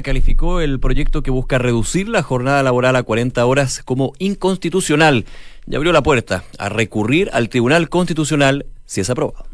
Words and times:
calificó 0.00 0.60
el 0.60 0.80
proyecto 0.80 1.22
que 1.22 1.30
busca 1.30 1.58
reducir 1.58 2.08
la 2.08 2.22
jornada 2.22 2.62
laboral 2.62 2.96
a 2.96 3.02
40 3.02 3.44
horas 3.44 3.82
como 3.84 4.14
inconstitucional 4.18 5.26
y 5.66 5.74
abrió 5.76 5.92
la 5.92 6.02
puerta 6.02 6.44
a 6.58 6.70
recurrir 6.70 7.28
al 7.34 7.50
Tribunal 7.50 7.90
Constitucional 7.90 8.64
si 8.86 9.02
es 9.02 9.10
aprobado. 9.10 9.44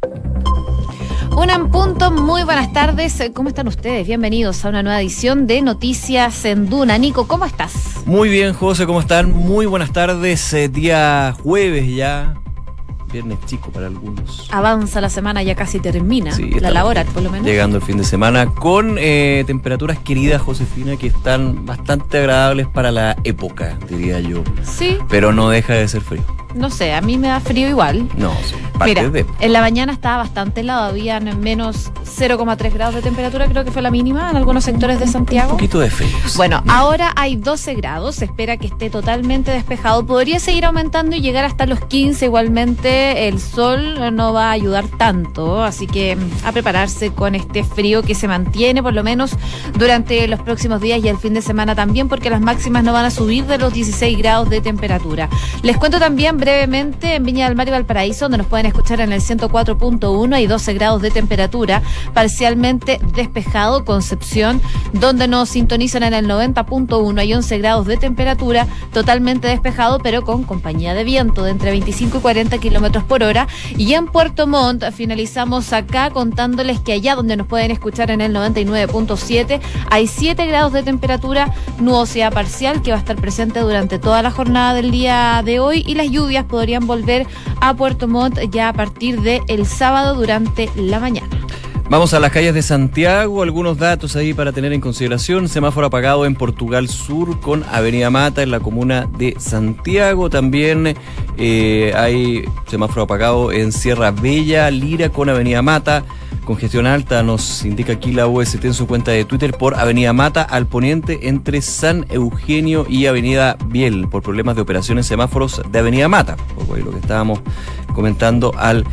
Una 1.36 1.54
en 1.54 1.70
punto, 1.70 2.10
muy 2.10 2.42
buenas 2.42 2.72
tardes. 2.72 3.22
¿Cómo 3.32 3.48
están 3.48 3.68
ustedes? 3.68 4.06
Bienvenidos 4.06 4.64
a 4.64 4.70
una 4.70 4.82
nueva 4.82 5.00
edición 5.00 5.46
de 5.46 5.62
Noticias 5.62 6.44
en 6.44 6.68
Duna. 6.68 6.98
Nico, 6.98 7.28
¿cómo 7.28 7.44
estás? 7.44 7.72
Muy 8.06 8.28
bien, 8.28 8.54
José, 8.54 8.86
¿cómo 8.86 9.00
están? 9.00 9.30
Muy 9.30 9.66
buenas 9.66 9.92
tardes. 9.92 10.52
Eh, 10.52 10.68
día 10.68 11.36
jueves 11.40 11.94
ya, 11.94 12.34
viernes 13.10 13.38
chico 13.46 13.70
para 13.70 13.86
algunos. 13.86 14.48
Avanza 14.52 15.00
la 15.00 15.08
semana, 15.08 15.42
ya 15.42 15.54
casi 15.54 15.80
termina. 15.80 16.36
la 16.60 16.70
laboral, 16.70 17.06
por 17.06 17.22
lo 17.22 17.30
menos. 17.30 17.46
Llegando 17.46 17.76
el 17.78 17.82
fin 17.82 17.98
de 17.98 18.04
semana 18.04 18.46
con 18.46 18.96
eh, 18.98 19.44
temperaturas 19.46 19.98
queridas, 19.98 20.40
Josefina, 20.42 20.96
que 20.96 21.08
están 21.08 21.66
bastante 21.66 22.18
agradables 22.18 22.66
para 22.66 22.90
la 22.90 23.16
época, 23.24 23.78
diría 23.88 24.20
yo. 24.20 24.42
Sí. 24.62 24.98
Pero 25.08 25.32
no 25.32 25.50
deja 25.50 25.74
de 25.74 25.88
ser 25.88 26.02
frío. 26.02 26.22
No 26.54 26.70
sé, 26.70 26.94
a 26.94 27.00
mí 27.00 27.18
me 27.18 27.28
da 27.28 27.40
frío 27.40 27.68
igual. 27.68 28.08
No, 28.16 28.32
sí. 28.44 28.54
Mira, 28.84 29.10
en 29.40 29.52
la 29.52 29.60
mañana 29.60 29.92
estaba 29.92 30.18
bastante 30.18 30.60
helado, 30.60 30.84
habían 30.84 31.40
menos 31.40 31.90
0,3 32.04 32.72
grados 32.72 32.94
de 32.94 33.02
temperatura, 33.02 33.46
creo 33.46 33.64
que 33.64 33.70
fue 33.70 33.82
la 33.82 33.90
mínima 33.90 34.30
en 34.30 34.36
algunos 34.36 34.64
sectores 34.64 35.00
de 35.00 35.06
Santiago. 35.06 35.50
Un 35.50 35.56
poquito 35.56 35.80
de 35.80 35.90
frío. 35.90 36.16
Bueno, 36.36 36.62
ahora 36.68 37.12
hay 37.16 37.36
12 37.36 37.74
grados, 37.74 38.16
se 38.16 38.26
espera 38.26 38.56
que 38.56 38.68
esté 38.68 38.88
totalmente 38.88 39.50
despejado. 39.50 40.06
Podría 40.06 40.38
seguir 40.38 40.64
aumentando 40.64 41.16
y 41.16 41.20
llegar 41.20 41.44
hasta 41.44 41.66
los 41.66 41.80
15 41.80 42.26
igualmente. 42.26 43.28
El 43.28 43.40
sol 43.40 44.14
no 44.14 44.32
va 44.32 44.48
a 44.48 44.52
ayudar 44.52 44.86
tanto, 44.96 45.62
así 45.62 45.86
que 45.86 46.16
mm, 46.16 46.46
a 46.46 46.52
prepararse 46.52 47.10
con 47.10 47.34
este 47.34 47.64
frío 47.64 48.02
que 48.02 48.14
se 48.14 48.28
mantiene 48.28 48.82
por 48.82 48.94
lo 48.94 49.02
menos 49.02 49.36
durante 49.76 50.26
los 50.28 50.40
próximos 50.40 50.80
días 50.80 51.00
y 51.02 51.08
el 51.08 51.18
fin 51.18 51.34
de 51.34 51.42
semana 51.42 51.74
también, 51.74 52.08
porque 52.08 52.30
las 52.30 52.40
máximas 52.40 52.84
no 52.84 52.92
van 52.92 53.04
a 53.04 53.10
subir 53.10 53.44
de 53.46 53.58
los 53.58 53.72
16 53.72 54.16
grados 54.18 54.48
de 54.50 54.60
temperatura. 54.60 55.28
Les 55.62 55.76
cuento 55.76 55.98
también 55.98 56.37
brevemente 56.38 57.14
en 57.14 57.24
Viña 57.24 57.46
del 57.46 57.56
Mar 57.56 57.68
y 57.68 57.72
Valparaíso, 57.72 58.24
donde 58.24 58.38
nos 58.38 58.46
pueden 58.46 58.66
escuchar 58.66 59.00
en 59.00 59.12
el 59.12 59.20
104.1, 59.20 60.34
hay 60.34 60.46
12 60.46 60.74
grados 60.74 61.02
de 61.02 61.10
temperatura, 61.10 61.82
parcialmente 62.14 63.00
despejado, 63.14 63.84
Concepción, 63.84 64.62
donde 64.92 65.28
nos 65.28 65.50
sintonizan 65.50 66.04
en 66.04 66.14
el 66.14 66.26
90.1, 66.26 67.20
hay 67.20 67.34
11 67.34 67.58
grados 67.58 67.86
de 67.86 67.96
temperatura, 67.96 68.66
totalmente 68.92 69.48
despejado, 69.48 69.98
pero 69.98 70.22
con 70.22 70.44
compañía 70.44 70.94
de 70.94 71.04
viento 71.04 71.42
de 71.42 71.50
entre 71.50 71.70
25 71.70 72.18
y 72.18 72.20
40 72.20 72.58
kilómetros 72.58 73.04
por 73.04 73.22
hora. 73.22 73.48
Y 73.76 73.94
en 73.94 74.06
Puerto 74.06 74.46
Montt 74.46 74.84
finalizamos 74.92 75.72
acá 75.72 76.10
contándoles 76.10 76.80
que 76.80 76.92
allá 76.92 77.16
donde 77.16 77.36
nos 77.36 77.46
pueden 77.46 77.70
escuchar 77.70 78.10
en 78.10 78.20
el 78.20 78.34
99.7, 78.34 79.60
hay 79.90 80.06
7 80.06 80.46
grados 80.46 80.72
de 80.72 80.82
temperatura, 80.82 81.52
nubosidad 81.80 82.32
parcial 82.32 82.82
que 82.82 82.92
va 82.92 82.96
a 82.96 83.00
estar 83.00 83.16
presente 83.16 83.60
durante 83.60 83.98
toda 83.98 84.22
la 84.22 84.30
jornada 84.30 84.74
del 84.74 84.90
día 84.90 85.42
de 85.44 85.60
hoy 85.60 85.84
y 85.86 85.94
las 85.94 86.08
lluvias 86.10 86.27
podrían 86.46 86.86
volver 86.86 87.26
a 87.60 87.74
Puerto 87.74 88.08
Montt 88.08 88.38
ya 88.50 88.68
a 88.68 88.72
partir 88.72 89.20
del 89.20 89.42
el 89.48 89.66
sábado 89.66 90.14
durante 90.14 90.70
la 90.76 91.00
mañana. 91.00 91.28
Vamos 91.90 92.12
a 92.12 92.20
las 92.20 92.32
calles 92.32 92.52
de 92.52 92.60
Santiago, 92.60 93.42
algunos 93.42 93.78
datos 93.78 94.14
ahí 94.14 94.34
para 94.34 94.52
tener 94.52 94.74
en 94.74 94.80
consideración. 94.82 95.48
Semáforo 95.48 95.86
apagado 95.86 96.26
en 96.26 96.34
Portugal 96.34 96.86
Sur 96.86 97.40
con 97.40 97.64
Avenida 97.64 98.10
Mata 98.10 98.42
en 98.42 98.50
la 98.50 98.60
comuna 98.60 99.08
de 99.16 99.36
Santiago. 99.38 100.28
También 100.28 100.94
eh, 101.38 101.92
hay 101.96 102.44
semáforo 102.66 103.04
apagado 103.04 103.52
en 103.52 103.72
Sierra 103.72 104.10
Bella, 104.10 104.70
Lira 104.70 105.08
con 105.08 105.30
Avenida 105.30 105.62
Mata. 105.62 106.04
Congestión 106.48 106.86
alta 106.86 107.22
nos 107.22 107.62
indica 107.66 107.92
aquí 107.92 108.10
la 108.10 108.26
UST 108.26 108.64
en 108.64 108.72
su 108.72 108.86
cuenta 108.86 109.10
de 109.10 109.26
Twitter 109.26 109.52
por 109.52 109.74
Avenida 109.74 110.14
Mata 110.14 110.40
al 110.40 110.64
poniente 110.64 111.28
entre 111.28 111.60
San 111.60 112.06
Eugenio 112.08 112.86
y 112.88 113.04
Avenida 113.04 113.58
Biel 113.66 114.08
por 114.08 114.22
problemas 114.22 114.56
de 114.56 114.62
operaciones 114.62 115.04
semáforos 115.04 115.60
de 115.70 115.78
Avenida 115.78 116.08
Mata. 116.08 116.38
Por 116.66 116.78
lo 116.78 116.90
que 116.90 117.00
estábamos 117.00 117.40
comentando 117.94 118.54
al 118.56 118.86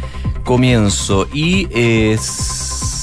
comienzo. 0.44 1.30
Y 1.32 1.70
es 1.72 2.95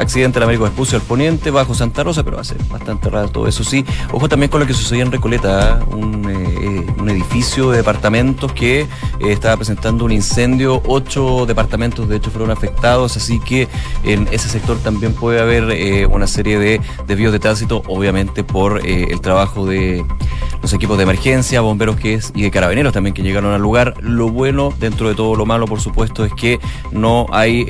accidente 0.00 0.38
en 0.38 0.44
Américo 0.44 0.64
Vespucio 0.64 0.98
al 0.98 1.02
poniente, 1.02 1.50
bajo 1.50 1.74
Santa 1.74 2.02
Rosa, 2.02 2.24
pero 2.24 2.38
hace 2.38 2.56
bastante 2.70 3.10
raro 3.10 3.28
todo 3.28 3.46
eso. 3.46 3.64
Sí, 3.64 3.84
ojo 4.12 4.28
también 4.28 4.50
con 4.50 4.60
lo 4.60 4.66
que 4.66 4.74
sucedía 4.74 5.02
en 5.02 5.12
Recoleta, 5.12 5.80
¿eh? 5.80 5.94
un, 5.94 6.28
eh, 6.28 6.86
un, 6.98 7.08
edificio 7.10 7.70
de 7.70 7.78
departamentos 7.78 8.52
que 8.52 8.80
eh, 8.80 8.86
estaba 9.20 9.56
presentando 9.56 10.04
un 10.04 10.12
incendio, 10.12 10.82
ocho 10.86 11.44
departamentos 11.46 12.08
de 12.08 12.16
hecho 12.16 12.30
fueron 12.30 12.50
afectados, 12.50 13.16
así 13.16 13.40
que 13.40 13.68
en 14.04 14.28
ese 14.30 14.48
sector 14.48 14.78
también 14.78 15.14
puede 15.14 15.40
haber 15.40 16.06
una 16.08 16.26
serie 16.26 16.58
de 16.58 16.80
desvíos 17.06 17.32
de 17.32 17.38
tránsito, 17.38 17.82
obviamente 17.86 18.44
por 18.44 18.86
el 18.86 19.20
trabajo 19.20 19.66
de 19.66 20.04
los 20.62 20.72
equipos 20.72 20.96
de 20.96 21.04
emergencia, 21.04 21.60
bomberos 21.60 21.96
que 21.96 22.14
es, 22.14 22.32
y 22.34 22.42
de 22.42 22.50
carabineros 22.50 22.92
también 22.92 23.14
que 23.14 23.22
llegaron 23.22 23.52
al 23.52 23.62
lugar. 23.62 23.94
Lo 24.00 24.28
bueno, 24.28 24.72
dentro 24.78 25.08
de 25.08 25.14
todo 25.14 25.34
lo 25.36 25.46
malo, 25.46 25.66
por 25.66 25.80
supuesto, 25.80 26.24
es 26.24 26.32
que 26.34 26.60
no 26.90 27.26
hay 27.32 27.64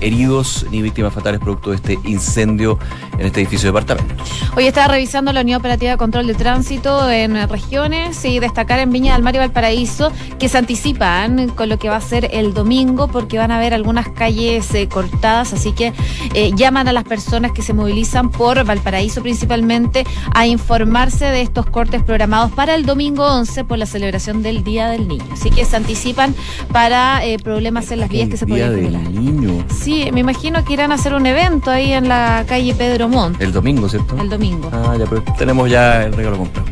heridos 0.00 0.66
ni 0.70 0.82
víctimas 0.82 1.12
fatales 1.12 1.40
producto 1.40 1.70
de 1.70 1.76
este 1.76 1.98
incendio 2.04 2.78
en 3.18 3.26
este 3.26 3.40
edificio 3.40 3.72
de 3.72 3.78
departamentos. 3.78 4.28
Hoy 4.56 4.66
estaba 4.66 4.88
revisando 4.88 5.32
la 5.32 5.40
Unión 5.40 5.58
Operativa 5.58 5.92
de 5.92 5.96
Control 5.96 6.26
de 6.26 6.34
Tránsito 6.34 7.10
en 7.10 7.48
regiones 7.48 8.24
y 8.24 8.38
destacar 8.38 8.78
en 8.78 8.90
Viña 8.92 9.14
del 9.14 9.22
Mar 9.22 9.34
y 9.34 9.38
Valparaíso 9.38 10.12
que 10.38 10.48
se 10.48 10.58
anticipan 10.58 11.48
con 11.48 11.68
lo 11.68 11.78
que 11.78 11.88
va 11.88 11.96
a 11.96 12.00
ser 12.00 12.28
el 12.32 12.54
domingo 12.54 13.08
porque 13.08 13.38
van 13.38 13.50
a 13.50 13.56
haber 13.56 13.74
algunas 13.74 14.08
calles 14.08 14.72
eh, 14.74 14.88
cortadas, 14.88 15.52
así 15.52 15.72
que 15.72 15.92
eh, 16.34 16.52
llaman 16.54 16.88
a 16.88 16.92
las 16.92 17.04
personas 17.04 17.52
que 17.52 17.62
se 17.62 17.72
movilizan 17.72 18.30
por 18.30 18.64
Valparaíso 18.64 19.22
principalmente 19.22 20.04
a 20.34 20.46
informarse 20.46 21.24
de 21.26 21.42
estos 21.42 21.66
cortes 21.66 22.02
programados 22.02 22.27
para 22.54 22.74
el 22.74 22.84
domingo 22.84 23.24
11 23.24 23.64
por 23.64 23.78
la 23.78 23.86
celebración 23.86 24.42
del 24.42 24.62
Día 24.62 24.88
del 24.88 25.08
Niño. 25.08 25.24
Así 25.32 25.50
que 25.50 25.64
se 25.64 25.76
anticipan 25.76 26.34
para 26.72 27.24
eh, 27.24 27.38
problemas 27.38 27.90
en 27.90 28.00
las 28.00 28.10
vías 28.10 28.28
que 28.28 28.36
se 28.36 28.46
pueden 28.46 28.76
Día 28.76 28.90
del 28.90 29.14
Niño. 29.14 29.64
Sí, 29.70 30.10
me 30.12 30.20
imagino 30.20 30.62
que 30.62 30.74
irán 30.74 30.92
a 30.92 30.96
hacer 30.96 31.14
un 31.14 31.24
evento 31.24 31.70
ahí 31.70 31.92
en 31.92 32.08
la 32.08 32.44
calle 32.46 32.74
Pedro 32.74 33.08
Montt. 33.08 33.40
El 33.40 33.52
domingo, 33.52 33.88
¿cierto? 33.88 34.14
El 34.20 34.28
domingo. 34.28 34.68
Ah, 34.72 34.94
ya, 34.98 35.06
pero 35.06 35.22
tenemos 35.38 35.70
ya 35.70 36.04
el 36.04 36.12
regalo 36.12 36.36
comprado. 36.36 36.68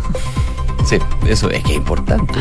sí, 0.86 0.96
eso 1.26 1.50
es 1.50 1.62
que 1.62 1.72
es 1.72 1.76
importante. 1.76 2.34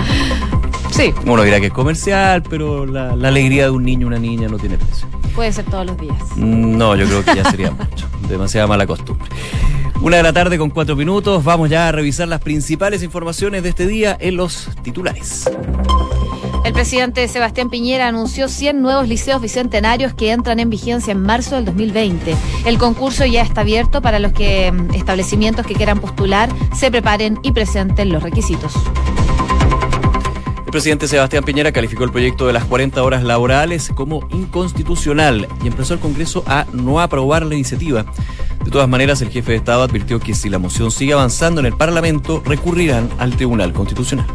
Sí. 0.91 1.13
Uno 1.25 1.43
dirá 1.43 1.59
que 1.59 1.67
es 1.67 1.73
comercial, 1.73 2.41
pero 2.43 2.85
la, 2.85 3.11
alegría 3.11 3.65
de 3.65 3.71
un 3.71 3.83
niño 3.83 4.07
o 4.07 4.09
una 4.09 4.19
niña 4.19 4.47
no 4.47 4.57
tiene 4.57 4.77
precio. 4.77 5.07
Puede 5.35 5.51
ser 5.51 5.65
todos 5.65 5.85
los 5.85 5.97
días. 5.97 6.17
Mm, 6.37 6.77
no, 6.77 6.95
yo 6.95 7.05
creo 7.05 7.25
que 7.25 7.35
ya 7.35 7.51
sería 7.51 7.71
mucho. 7.71 8.07
Demasiada 8.29 8.65
mala 8.65 8.87
costumbre. 8.87 9.27
Una 10.01 10.15
de 10.15 10.23
la 10.23 10.31
tarde 10.31 10.57
con 10.57 10.69
cuatro 10.69 10.95
minutos. 10.95 11.43
Vamos 11.43 11.69
ya 11.69 11.89
a 11.89 11.91
revisar 11.91 12.27
las 12.29 12.39
principales 12.39 13.03
informaciones 13.03 13.63
de 13.63 13.69
este 13.69 13.85
día 13.85 14.15
en 14.19 14.37
los 14.37 14.69
titulares. 14.81 15.49
El 16.63 16.73
presidente 16.73 17.27
Sebastián 17.27 17.69
Piñera 17.69 18.07
anunció 18.07 18.47
100 18.47 18.81
nuevos 18.81 19.09
liceos 19.09 19.41
bicentenarios 19.41 20.13
que 20.13 20.31
entran 20.31 20.59
en 20.61 20.69
vigencia 20.69 21.11
en 21.11 21.21
marzo 21.21 21.55
del 21.55 21.65
2020. 21.65 22.33
El 22.65 22.77
concurso 22.77 23.25
ya 23.25 23.41
está 23.41 23.61
abierto 23.61 24.01
para 24.01 24.19
los 24.19 24.31
que 24.31 24.71
mm, 24.71 24.93
establecimientos 24.93 25.65
que 25.65 25.73
quieran 25.73 25.99
postular 25.99 26.49
se 26.73 26.89
preparen 26.91 27.37
y 27.43 27.51
presenten 27.51 28.09
los 28.13 28.23
requisitos. 28.23 28.73
El 30.65 30.71
presidente 30.71 31.07
Sebastián 31.07 31.43
Piñera 31.43 31.71
calificó 31.71 32.05
el 32.05 32.11
proyecto 32.11 32.47
de 32.47 32.53
las 32.53 32.63
40 32.63 33.03
horas 33.03 33.23
laborales 33.23 33.91
como 33.95 34.25
inconstitucional 34.29 35.47
y 35.63 35.67
empezó 35.67 35.95
el 35.95 35.99
Congreso 35.99 36.43
a 36.45 36.65
no 36.71 37.01
aprobar 37.01 37.45
la 37.45 37.55
iniciativa. 37.55 38.05
De 38.63 38.71
todas 38.71 38.87
maneras, 38.87 39.21
el 39.21 39.29
jefe 39.29 39.51
de 39.51 39.57
Estado 39.57 39.83
advirtió 39.83 40.19
que 40.19 40.35
si 40.35 40.49
la 40.49 40.59
moción 40.59 40.91
sigue 40.91 41.13
avanzando 41.13 41.59
en 41.59 41.65
el 41.65 41.73
Parlamento, 41.75 42.41
recurrirán 42.45 43.09
al 43.17 43.35
Tribunal 43.35 43.73
Constitucional. 43.73 44.27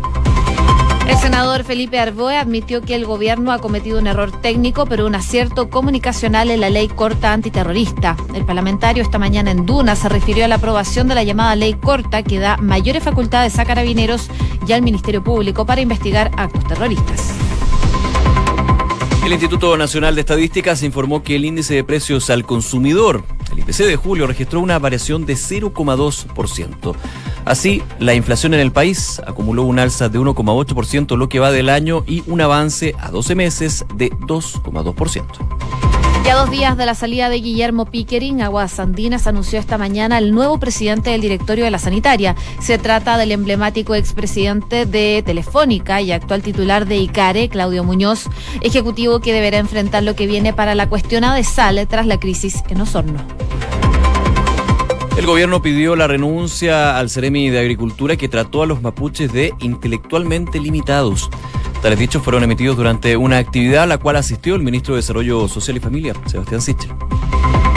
El 1.08 1.18
senador 1.18 1.64
Felipe 1.64 1.98
Arboe 1.98 2.38
admitió 2.38 2.80
que 2.80 2.94
el 2.94 3.04
gobierno 3.04 3.52
ha 3.52 3.58
cometido 3.58 3.98
un 3.98 4.06
error 4.06 4.32
técnico, 4.40 4.86
pero 4.86 5.06
un 5.06 5.14
acierto 5.14 5.68
comunicacional 5.68 6.50
en 6.50 6.60
la 6.60 6.70
ley 6.70 6.88
corta 6.88 7.34
antiterrorista. 7.34 8.16
El 8.34 8.46
parlamentario 8.46 9.02
esta 9.02 9.18
mañana 9.18 9.50
en 9.50 9.66
Duna 9.66 9.96
se 9.96 10.08
refirió 10.08 10.46
a 10.46 10.48
la 10.48 10.54
aprobación 10.54 11.06
de 11.06 11.14
la 11.14 11.22
llamada 11.22 11.56
ley 11.56 11.74
corta 11.74 12.22
que 12.22 12.38
da 12.38 12.56
mayores 12.56 13.02
facultades 13.02 13.58
a 13.58 13.66
carabineros 13.66 14.30
y 14.66 14.72
al 14.72 14.80
Ministerio 14.80 15.22
Público 15.22 15.66
para 15.66 15.82
investigar 15.82 16.30
actos 16.38 16.66
terroristas. 16.66 17.34
El 19.24 19.32
Instituto 19.32 19.76
Nacional 19.76 20.14
de 20.14 20.22
Estadísticas 20.22 20.82
informó 20.82 21.22
que 21.22 21.36
el 21.36 21.44
índice 21.44 21.74
de 21.74 21.84
precios 21.84 22.28
al 22.28 22.44
consumidor, 22.44 23.24
el 23.54 23.60
IPC 23.60 23.86
de 23.86 23.96
julio, 23.96 24.26
registró 24.26 24.60
una 24.60 24.78
variación 24.78 25.24
de 25.26 25.34
0,2%. 25.34 26.94
Así, 27.44 27.82
la 27.98 28.14
inflación 28.14 28.54
en 28.54 28.60
el 28.60 28.72
país 28.72 29.20
acumuló 29.26 29.62
un 29.64 29.78
alza 29.78 30.08
de 30.08 30.18
1,8% 30.18 31.16
lo 31.16 31.28
que 31.28 31.40
va 31.40 31.50
del 31.50 31.68
año 31.68 32.04
y 32.06 32.22
un 32.26 32.40
avance 32.40 32.94
a 32.98 33.10
12 33.10 33.34
meses 33.34 33.84
de 33.94 34.10
2,2%. 34.10 35.93
Ya 36.24 36.36
dos 36.36 36.50
días 36.50 36.78
de 36.78 36.86
la 36.86 36.94
salida 36.94 37.28
de 37.28 37.36
Guillermo 37.36 37.84
Pickering, 37.84 38.40
Aguas 38.40 38.80
Andinas 38.80 39.26
anunció 39.26 39.58
esta 39.58 39.76
mañana 39.76 40.16
el 40.16 40.32
nuevo 40.32 40.58
presidente 40.58 41.10
del 41.10 41.20
directorio 41.20 41.66
de 41.66 41.70
la 41.70 41.78
sanitaria. 41.78 42.34
Se 42.60 42.78
trata 42.78 43.18
del 43.18 43.30
emblemático 43.30 43.94
expresidente 43.94 44.86
de 44.86 45.22
Telefónica 45.22 46.00
y 46.00 46.12
actual 46.12 46.40
titular 46.42 46.86
de 46.86 46.96
ICARE, 46.96 47.50
Claudio 47.50 47.84
Muñoz, 47.84 48.30
ejecutivo 48.62 49.20
que 49.20 49.34
deberá 49.34 49.58
enfrentar 49.58 50.02
lo 50.02 50.16
que 50.16 50.26
viene 50.26 50.54
para 50.54 50.74
la 50.74 50.88
cuestionada 50.88 51.34
de 51.34 51.44
sal 51.44 51.86
tras 51.90 52.06
la 52.06 52.18
crisis 52.18 52.64
en 52.70 52.80
Osorno. 52.80 53.20
El 55.18 55.26
gobierno 55.26 55.60
pidió 55.60 55.94
la 55.94 56.06
renuncia 56.06 56.98
al 56.98 57.10
Ceremi 57.10 57.50
de 57.50 57.60
Agricultura 57.60 58.16
que 58.16 58.30
trató 58.30 58.62
a 58.62 58.66
los 58.66 58.80
mapuches 58.80 59.30
de 59.30 59.52
intelectualmente 59.60 60.58
limitados. 60.58 61.28
Tales 61.84 61.98
dichos 61.98 62.22
fueron 62.22 62.42
emitidos 62.42 62.78
durante 62.78 63.14
una 63.14 63.36
actividad 63.36 63.82
a 63.82 63.86
la 63.86 63.98
cual 63.98 64.16
asistió 64.16 64.54
el 64.54 64.62
ministro 64.62 64.94
de 64.94 65.00
Desarrollo 65.00 65.46
Social 65.48 65.76
y 65.76 65.80
Familia, 65.80 66.14
Sebastián 66.24 66.62
Sichel. 66.62 66.90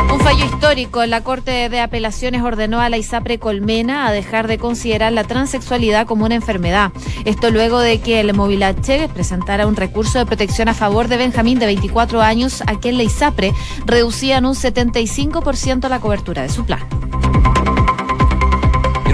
Un 0.09 0.21
fallo 0.21 0.45
histórico. 0.45 1.05
La 1.05 1.25
Corte 1.25 1.67
de 1.67 1.81
Apelaciones 1.81 2.41
ordenó 2.41 2.79
a 2.79 2.87
la 2.87 2.97
ISAPRE 2.97 3.37
Colmena 3.37 4.07
a 4.07 4.13
dejar 4.13 4.47
de 4.47 4.59
considerar 4.59 5.11
la 5.11 5.25
transexualidad 5.25 6.07
como 6.07 6.23
una 6.23 6.35
enfermedad. 6.35 6.93
Esto 7.25 7.51
luego 7.51 7.81
de 7.81 7.99
que 7.99 8.21
el 8.21 8.33
Movilache 8.33 9.09
presentara 9.09 9.67
un 9.67 9.75
recurso 9.75 10.19
de 10.19 10.25
protección 10.25 10.69
a 10.69 10.73
favor 10.73 11.09
de 11.09 11.17
Benjamín 11.17 11.59
de 11.59 11.65
24 11.65 12.21
años, 12.21 12.63
a 12.65 12.79
quien 12.79 12.95
la 12.95 13.03
ISAPRE 13.03 13.51
reducía 13.85 14.37
en 14.37 14.45
un 14.45 14.55
75% 14.55 15.89
la 15.89 15.99
cobertura 15.99 16.43
de 16.43 16.49
su 16.49 16.65
plan. 16.65 17.06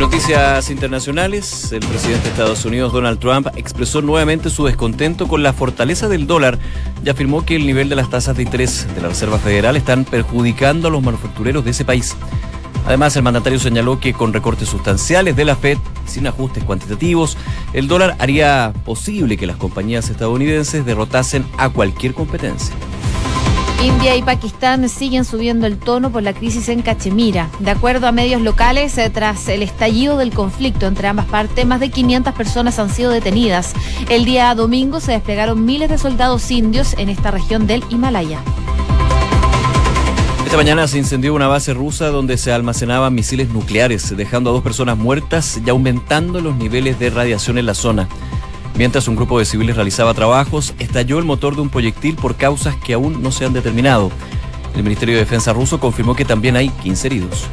Noticias 0.03 0.69
internacionales, 0.69 1.71
el 1.71 1.79
presidente 1.79 2.23
de 2.25 2.29
Estados 2.31 2.65
Unidos, 2.65 2.91
Donald 2.91 3.19
Trump, 3.19 3.47
expresó 3.55 4.01
nuevamente 4.01 4.49
su 4.49 4.65
descontento 4.65 5.29
con 5.29 5.43
la 5.43 5.53
fortaleza 5.53 6.09
del 6.09 6.27
dólar 6.27 6.59
y 7.05 7.09
afirmó 7.09 7.45
que 7.45 7.55
el 7.55 7.65
nivel 7.65 7.87
de 7.87 7.95
las 7.95 8.09
tasas 8.09 8.35
de 8.35 8.43
interés 8.43 8.85
de 8.95 9.01
la 9.01 9.07
Reserva 9.07 9.39
Federal 9.39 9.77
están 9.77 10.03
perjudicando 10.03 10.89
a 10.89 10.91
los 10.91 11.01
manufactureros 11.01 11.63
de 11.63 11.71
ese 11.71 11.85
país. 11.85 12.17
Además, 12.85 13.15
el 13.15 13.23
mandatario 13.23 13.59
señaló 13.59 14.01
que 14.01 14.11
con 14.11 14.33
recortes 14.33 14.67
sustanciales 14.67 15.37
de 15.37 15.45
la 15.45 15.55
Fed, 15.55 15.77
sin 16.05 16.27
ajustes 16.27 16.65
cuantitativos, 16.65 17.37
el 17.71 17.87
dólar 17.87 18.17
haría 18.19 18.73
posible 18.83 19.37
que 19.37 19.47
las 19.47 19.55
compañías 19.55 20.09
estadounidenses 20.09 20.85
derrotasen 20.85 21.45
a 21.57 21.69
cualquier 21.69 22.13
competencia. 22.13 22.75
India 23.83 24.15
y 24.15 24.21
Pakistán 24.21 24.87
siguen 24.87 25.25
subiendo 25.25 25.67
el 25.67 25.77
tono 25.77 26.09
por 26.09 26.23
la 26.23 26.31
crisis 26.31 26.69
en 26.69 26.81
Cachemira. 26.81 27.49
De 27.59 27.69
acuerdo 27.69 28.07
a 28.07 28.13
medios 28.13 28.41
locales, 28.41 28.97
eh, 28.97 29.09
tras 29.09 29.49
el 29.49 29.61
estallido 29.61 30.15
del 30.15 30.31
conflicto 30.31 30.87
entre 30.87 31.09
ambas 31.09 31.25
partes, 31.25 31.65
más 31.65 31.81
de 31.81 31.89
500 31.89 32.33
personas 32.33 32.79
han 32.79 32.89
sido 32.89 33.11
detenidas. 33.11 33.73
El 34.09 34.23
día 34.23 34.55
domingo 34.55 35.01
se 35.01 35.11
desplegaron 35.11 35.65
miles 35.65 35.89
de 35.89 35.97
soldados 35.97 36.49
indios 36.49 36.93
en 36.97 37.09
esta 37.09 37.29
región 37.29 37.67
del 37.67 37.83
Himalaya. 37.89 38.39
Esta 40.45 40.55
mañana 40.55 40.87
se 40.87 40.99
incendió 40.99 41.33
una 41.33 41.49
base 41.49 41.73
rusa 41.73 42.07
donde 42.07 42.37
se 42.37 42.53
almacenaban 42.53 43.13
misiles 43.13 43.49
nucleares, 43.49 44.15
dejando 44.15 44.51
a 44.51 44.53
dos 44.53 44.63
personas 44.63 44.97
muertas 44.97 45.59
y 45.65 45.69
aumentando 45.69 46.39
los 46.39 46.55
niveles 46.55 46.99
de 46.99 47.09
radiación 47.09 47.57
en 47.57 47.65
la 47.65 47.73
zona. 47.73 48.07
Mientras 48.75 49.07
un 49.07 49.15
grupo 49.15 49.37
de 49.37 49.45
civiles 49.45 49.75
realizaba 49.75 50.13
trabajos, 50.13 50.73
estalló 50.79 51.19
el 51.19 51.25
motor 51.25 51.55
de 51.55 51.61
un 51.61 51.69
proyectil 51.69 52.15
por 52.15 52.35
causas 52.35 52.75
que 52.83 52.93
aún 52.93 53.21
no 53.21 53.31
se 53.31 53.45
han 53.45 53.53
determinado. 53.53 54.11
El 54.75 54.83
Ministerio 54.83 55.15
de 55.15 55.21
Defensa 55.21 55.53
ruso 55.53 55.79
confirmó 55.79 56.15
que 56.15 56.25
también 56.25 56.55
hay 56.55 56.69
15 56.69 57.07
heridos. 57.07 57.47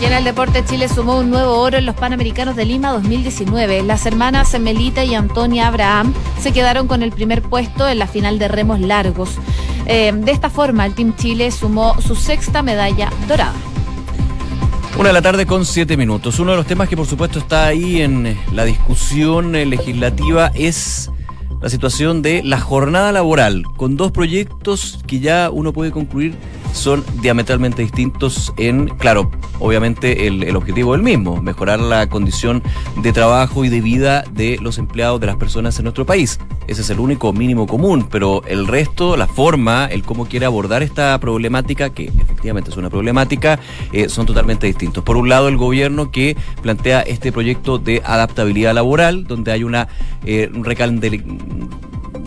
Y 0.00 0.04
en 0.04 0.14
el 0.14 0.24
deporte 0.24 0.64
Chile 0.64 0.88
sumó 0.88 1.18
un 1.18 1.30
nuevo 1.30 1.60
oro 1.60 1.78
en 1.78 1.86
los 1.86 1.94
Panamericanos 1.94 2.56
de 2.56 2.64
Lima 2.64 2.90
2019. 2.90 3.84
Las 3.84 4.04
hermanas 4.04 4.58
Melita 4.58 5.04
y 5.04 5.14
Antonia 5.14 5.68
Abraham 5.68 6.12
se 6.40 6.52
quedaron 6.52 6.88
con 6.88 7.04
el 7.04 7.12
primer 7.12 7.40
puesto 7.40 7.88
en 7.88 8.00
la 8.00 8.08
final 8.08 8.40
de 8.40 8.48
remos 8.48 8.80
largos. 8.80 9.36
Eh, 9.86 10.12
de 10.12 10.32
esta 10.32 10.50
forma, 10.50 10.86
el 10.86 10.94
Team 10.96 11.14
Chile 11.14 11.52
sumó 11.52 11.94
su 12.00 12.16
sexta 12.16 12.62
medalla 12.62 13.10
dorada. 13.28 13.54
Una 14.98 15.08
de 15.08 15.12
la 15.14 15.22
tarde 15.22 15.46
con 15.46 15.64
siete 15.64 15.96
minutos. 15.96 16.38
Uno 16.38 16.52
de 16.52 16.58
los 16.58 16.66
temas 16.66 16.88
que 16.88 16.96
por 16.96 17.06
supuesto 17.06 17.38
está 17.38 17.66
ahí 17.66 18.02
en 18.02 18.38
la 18.52 18.64
discusión 18.64 19.56
eh, 19.56 19.64
legislativa 19.64 20.52
es 20.54 21.10
la 21.60 21.70
situación 21.70 22.22
de 22.22 22.42
la 22.44 22.60
jornada 22.60 23.10
laboral, 23.10 23.64
con 23.76 23.96
dos 23.96 24.12
proyectos 24.12 25.00
que 25.06 25.20
ya 25.20 25.50
uno 25.50 25.72
puede 25.72 25.92
concluir 25.92 26.34
son 26.72 27.04
diametralmente 27.20 27.82
distintos 27.82 28.52
en, 28.56 28.88
claro, 28.88 29.30
obviamente 29.58 30.26
el, 30.26 30.56
objetivo 30.56 30.94
es 30.94 30.98
el 30.98 31.04
mismo, 31.04 31.40
mejorar 31.40 31.78
la 31.78 32.08
condición 32.08 32.62
de 33.02 33.12
trabajo 33.12 33.64
y 33.64 33.68
de 33.68 33.80
vida 33.80 34.24
de 34.32 34.58
los 34.60 34.78
empleados, 34.78 35.20
de 35.20 35.26
las 35.26 35.36
personas 35.36 35.78
en 35.78 35.84
nuestro 35.84 36.04
país. 36.04 36.38
Ese 36.66 36.82
es 36.82 36.90
el 36.90 37.00
único 37.00 37.32
mínimo 37.32 37.66
común, 37.66 38.06
pero 38.10 38.42
el 38.46 38.66
resto, 38.66 39.16
la 39.16 39.26
forma, 39.26 39.86
el 39.86 40.02
cómo 40.02 40.26
quiere 40.26 40.46
abordar 40.46 40.82
esta 40.82 41.18
problemática, 41.18 41.90
que 41.90 42.04
efectivamente 42.04 42.70
es 42.70 42.76
una 42.76 42.90
problemática, 42.90 43.58
eh, 43.92 44.08
son 44.08 44.26
totalmente 44.26 44.66
distintos. 44.66 45.04
Por 45.04 45.16
un 45.16 45.28
lado, 45.28 45.48
el 45.48 45.56
gobierno 45.56 46.10
que 46.10 46.36
plantea 46.62 47.00
este 47.00 47.32
proyecto 47.32 47.78
de 47.78 48.02
adaptabilidad 48.04 48.74
laboral, 48.74 49.24
donde 49.24 49.52
hay 49.52 49.64
una 49.64 49.88
eh, 50.24 50.50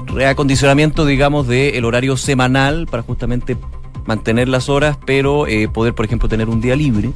reacondicionamiento, 0.07 1.06
digamos, 1.06 1.47
del 1.47 1.83
horario 1.86 2.18
semanal 2.18 2.88
para 2.88 3.03
justamente 3.03 3.57
mantener 4.06 4.48
las 4.48 4.69
horas, 4.69 4.98
pero 5.06 5.48
eh, 5.48 5.68
poder, 5.68 5.94
por 5.94 6.06
ejemplo, 6.06 6.30
tener 6.30 6.50
un 6.50 6.62
día 6.62 6.75
libre. 6.75 7.12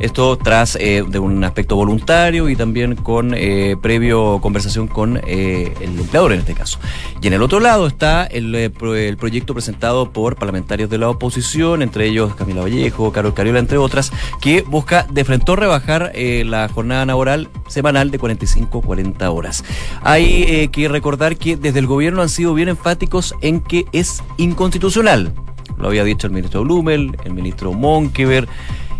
Esto 0.00 0.36
tras 0.36 0.76
eh, 0.80 1.04
de 1.06 1.18
un 1.20 1.44
aspecto 1.44 1.76
voluntario 1.76 2.48
y 2.48 2.56
también 2.56 2.96
con 2.96 3.34
eh, 3.34 3.76
previo 3.80 4.40
conversación 4.40 4.88
con 4.88 5.18
el 5.18 5.72
empleador 5.80 6.32
en 6.32 6.40
este 6.40 6.54
caso. 6.54 6.80
Y 7.20 7.28
en 7.28 7.34
el 7.34 7.42
otro 7.42 7.60
lado 7.60 7.86
está 7.86 8.24
el, 8.24 8.52
el, 8.54 9.16
proyecto 9.16 9.54
presentado 9.54 10.10
por 10.10 10.34
parlamentarios 10.34 10.90
de 10.90 10.98
la 10.98 11.08
oposición, 11.08 11.82
entre 11.82 12.08
ellos 12.08 12.34
Camila 12.34 12.62
Vallejo, 12.62 13.12
Carol 13.12 13.32
Cariola, 13.32 13.60
entre 13.60 13.78
otras, 13.78 14.10
que 14.40 14.62
busca 14.62 15.06
de 15.08 15.24
frente 15.24 15.54
rebajar 15.54 16.12
la 16.16 16.68
jornada 16.68 17.06
laboral 17.06 17.48
semanal 17.68 18.10
de 18.10 18.18
45 18.18 18.80
40 18.80 19.30
horas. 19.30 19.64
Hay 20.02 20.68
que 20.68 20.88
recordar 20.88 21.36
que 21.36 21.56
desde 21.56 21.78
el 21.78 21.86
gobierno 21.86 22.22
han 22.22 22.28
sido 22.28 22.54
bien 22.54 22.68
enfáticos 22.68 23.34
en 23.40 23.60
que 23.60 23.86
es 23.92 24.22
inconstitucional 24.36 25.32
lo 25.82 25.88
había 25.88 26.04
dicho 26.04 26.28
el 26.28 26.32
ministro 26.32 26.62
Blumel, 26.62 27.16
el 27.24 27.34
ministro 27.34 27.72
Monkever. 27.72 28.48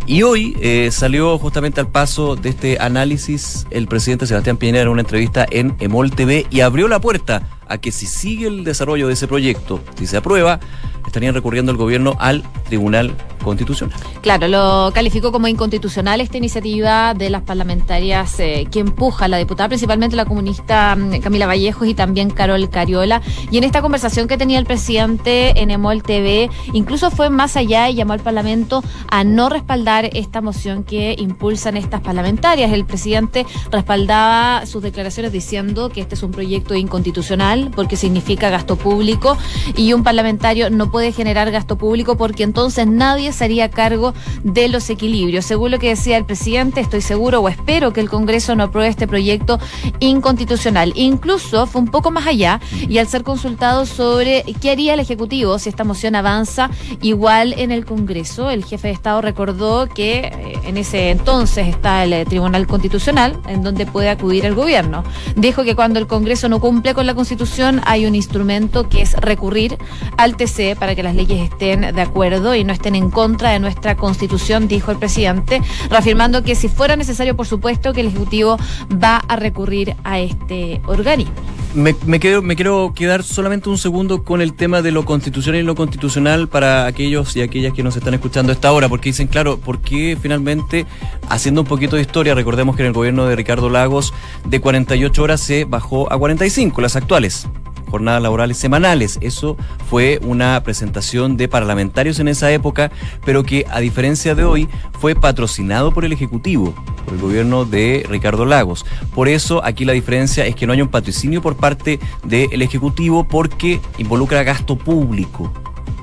Y 0.05 0.25
hoy 0.25 0.56
eh, 0.61 0.88
salió 0.90 1.38
justamente 1.38 1.81
al 1.81 1.87
paso 1.87 2.34
de 2.34 2.49
este 2.49 2.79
análisis 2.81 3.67
el 3.70 3.87
presidente 3.87 4.26
Sebastián 4.26 4.56
Piñera 4.56 4.82
en 4.82 4.88
una 4.88 5.02
entrevista 5.02 5.46
en 5.49 5.76
Emol 5.79 6.11
TV 6.11 6.44
y 6.50 6.61
abrió 6.61 6.88
la 6.88 7.00
puerta 7.00 7.49
a 7.69 7.79
que 7.79 7.93
si 7.93 8.06
sigue 8.06 8.47
el 8.47 8.64
desarrollo 8.64 9.06
de 9.06 9.14
ese 9.14 9.29
proyecto, 9.29 9.81
si 9.97 10.06
se 10.06 10.17
aprueba, 10.17 10.61
estarían 11.06 11.35
recurriendo 11.35 11.73
el 11.73 11.79
gobierno 11.79 12.17
al 12.19 12.43
Tribunal 12.69 13.14
Constitucional. 13.43 13.99
Claro, 14.20 14.47
lo 14.49 14.93
calificó 14.94 15.32
como 15.32 15.49
inconstitucional 15.49 16.20
esta 16.20 16.38
iniciativa 16.38 17.12
de 17.12 17.29
las 17.29 17.43
parlamentarias 17.43 18.38
eh, 18.38 18.69
que 18.70 18.79
empuja 18.79 19.26
la 19.26 19.37
diputada, 19.37 19.69
principalmente 19.69 20.17
la 20.17 20.25
comunista 20.25 20.94
mm, 20.97 21.20
Camila 21.20 21.47
Vallejos 21.47 21.88
y 21.88 21.94
también 21.94 22.31
Carol 22.31 22.70
Cariola. 22.70 23.20
Y 23.50 23.59
en 23.59 23.64
esta 23.64 23.82
conversación 23.82 24.29
que 24.29 24.38
tenía 24.38 24.59
el 24.59 24.64
presidente 24.64 25.61
en 25.61 25.70
Emol 25.70 26.03
TV, 26.03 26.50
incluso 26.73 27.11
fue 27.11 27.31
más 27.31 27.56
allá 27.56 27.91
y 27.91 27.97
llamó 27.97 28.12
al 28.12 28.20
Parlamento 28.20 28.82
a 29.11 29.25
no 29.25 29.49
respaldar 29.49 30.09
esta 30.12 30.41
moción 30.41 30.85
que 30.85 31.17
impulsan 31.19 31.76
estas 31.76 32.00
parlamentarias. 32.00 32.73
El 32.73 32.85
presidente 32.85 33.45
respaldaba 33.71 34.66
sus 34.66 34.83
declaraciones 34.83 35.33
diciendo 35.33 35.90
que 35.90 36.00
este 36.00 36.14
es 36.14 36.23
un 36.23 36.31
proyecto 36.31 36.75
inconstitucional 36.75 37.51
porque 37.75 37.97
significa 37.97 38.50
gasto 38.50 38.76
público 38.76 39.37
y 39.76 39.92
un 39.92 40.02
parlamentario 40.02 40.71
no 40.71 40.90
puede 40.90 41.12
generar 41.12 41.50
gasto 41.50 41.76
público 41.76 42.16
porque 42.16 42.42
entonces 42.42 42.87
nadie 42.87 43.32
se 43.32 43.44
haría 43.44 43.71
cargo 43.71 44.14
de 44.42 44.68
los 44.68 44.88
equilibrios. 44.90 45.44
Según 45.44 45.71
lo 45.71 45.78
que 45.78 45.88
decía 45.88 46.16
el 46.16 46.25
presidente, 46.25 46.80
estoy 46.80 47.00
seguro 47.02 47.40
o 47.40 47.49
espero 47.49 47.92
que 47.92 48.00
el 48.00 48.09
Congreso 48.09 48.54
no 48.54 48.64
apruebe 48.64 48.88
este 48.88 49.06
proyecto 49.06 49.59
inconstitucional. 50.00 50.92
Incluso 50.97 51.66
fue 51.66 51.80
un 51.80 51.88
poco 51.88 52.11
más 52.11 52.26
allá 52.26 52.61
y 52.73 52.99
al 52.99 53.06
ser 53.06 53.23
consultado 53.23 53.87
sobre 53.87 54.44
qué 54.61 54.71
haría 54.71 54.94
el 54.94 55.00
Ejecutivo 55.00 55.59
si 55.59 55.68
esta 55.68 55.85
moción 55.85 56.14
avanza 56.14 56.71
igual 57.00 57.54
en 57.59 57.71
el 57.71 57.85
Congreso, 57.85 58.50
el 58.50 58.64
jefe 58.64 58.88
de 58.88 58.94
Estado 58.94 59.21
recordó 59.21 59.88
que 59.88 60.18
eh, 60.18 60.59
en 60.64 60.76
ese 60.76 61.11
entonces 61.11 61.68
está 61.68 62.04
el 62.04 62.12
eh, 62.12 62.25
Tribunal 62.25 62.66
Constitucional 62.66 63.38
en 63.49 63.62
donde 63.62 63.87
puede 63.87 64.09
acudir 64.09 64.44
el 64.47 64.54
gobierno. 64.54 65.04
Dijo 65.37 65.64
que 65.64 65.75
cuando 65.75 65.99
el 65.99 66.06
Congreso 66.06 66.49
no 66.49 66.61
cumple 66.61 66.94
con 66.94 67.06
la 67.06 67.14
Constitución 67.14 67.41
hay 67.84 68.06
un 68.06 68.14
instrumento 68.14 68.88
que 68.88 69.02
es 69.02 69.14
recurrir 69.14 69.76
al 70.16 70.37
TC 70.37 70.76
para 70.78 70.94
que 70.94 71.02
las 71.02 71.16
leyes 71.16 71.50
estén 71.50 71.80
de 71.80 72.00
acuerdo 72.00 72.54
y 72.54 72.62
no 72.62 72.72
estén 72.72 72.94
en 72.94 73.11
contra 73.11 73.50
de 73.50 73.58
nuestra 73.58 73.96
Constitución, 73.96 74.68
dijo 74.68 74.92
el 74.92 74.99
presidente, 74.99 75.61
reafirmando 75.90 76.44
que 76.44 76.54
si 76.54 76.68
fuera 76.68 76.94
necesario, 76.94 77.34
por 77.34 77.46
supuesto, 77.46 77.92
que 77.92 78.02
el 78.02 78.08
Ejecutivo 78.08 78.58
va 78.92 79.16
a 79.16 79.34
recurrir 79.34 79.96
a 80.04 80.20
este 80.20 80.80
organismo. 80.87 81.34
Me, 81.75 81.95
me, 82.05 82.19
me 82.19 82.57
quiero 82.57 82.93
quedar 82.95 83.23
solamente 83.23 83.71
un 83.71 83.79
segundo 83.79 84.25
con 84.25 84.43
el 84.43 84.52
tema 84.52 84.83
de 84.83 84.93
lo 84.93 85.07
constitucional 85.07 85.62
y 85.62 85.64
lo 85.64 85.75
constitucional 85.75 86.49
para 86.49 86.85
aquellos 86.87 87.35
y 87.35 87.41
aquellas 87.41 87.73
que 87.73 87.83
nos 87.83 87.97
están 87.97 88.12
escuchando 88.12 88.52
a 88.52 88.55
esta 88.55 88.73
hora, 88.73 88.91
porque 88.91 89.09
dicen, 89.09 89.26
claro, 89.26 89.57
¿por 89.57 89.81
qué 89.81 90.19
finalmente, 90.21 90.85
haciendo 91.31 91.62
un 91.62 91.67
poquito 91.67 91.97
de 91.97 92.02
historia, 92.02 92.35
recordemos 92.35 92.76
que 92.76 92.83
en 92.83 92.88
el 92.88 92.93
gobierno 92.93 93.25
de 93.25 93.37
Ricardo 93.37 93.71
Lagos 93.71 94.12
de 94.45 94.61
48 94.61 95.23
horas 95.23 95.41
se 95.41 95.64
bajó 95.64 96.12
a 96.12 96.19
45, 96.19 96.81
las 96.83 96.97
actuales 96.97 97.49
jornadas 97.92 98.22
laborales 98.22 98.56
semanales. 98.56 99.18
Eso 99.20 99.58
fue 99.90 100.18
una 100.22 100.62
presentación 100.64 101.37
de 101.37 101.46
parlamentarios 101.46 102.18
en 102.20 102.28
esa 102.28 102.50
época, 102.50 102.90
pero 103.25 103.44
que 103.44 103.66
a 103.70 103.80
diferencia 103.80 104.34
de 104.34 104.44
hoy 104.44 104.66
fue 104.99 105.14
patrocinado 105.14 105.92
por 105.92 106.06
el 106.06 106.12
Ejecutivo, 106.12 106.75
por 107.04 107.14
el 107.14 107.20
gobierno 107.20 107.66
de 107.66 108.06
Ricardo 108.08 108.46
Lagos. 108.46 108.87
Por 109.14 109.28
eso 109.28 109.62
aquí 109.62 109.84
la 109.84 109.92
diferencia 109.92 110.46
es 110.46 110.56
que 110.56 110.66
no 110.66 110.72
hay 110.72 110.80
un 110.80 110.88
patrocinio 110.88 111.42
por 111.42 111.56
parte 111.56 112.00
del 112.25 112.62
Ejecutivo 112.62 113.28
porque 113.28 113.78
involucra 113.99 114.42
gasto 114.42 114.76
público. 114.76 115.52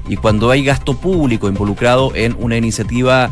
Y 0.08 0.16
cuando 0.18 0.52
hay 0.52 0.64
gasto 0.64 0.96
público 0.96 1.50
involucrado 1.50 2.14
en 2.16 2.36
una 2.40 2.56
iniciativa 2.56 3.32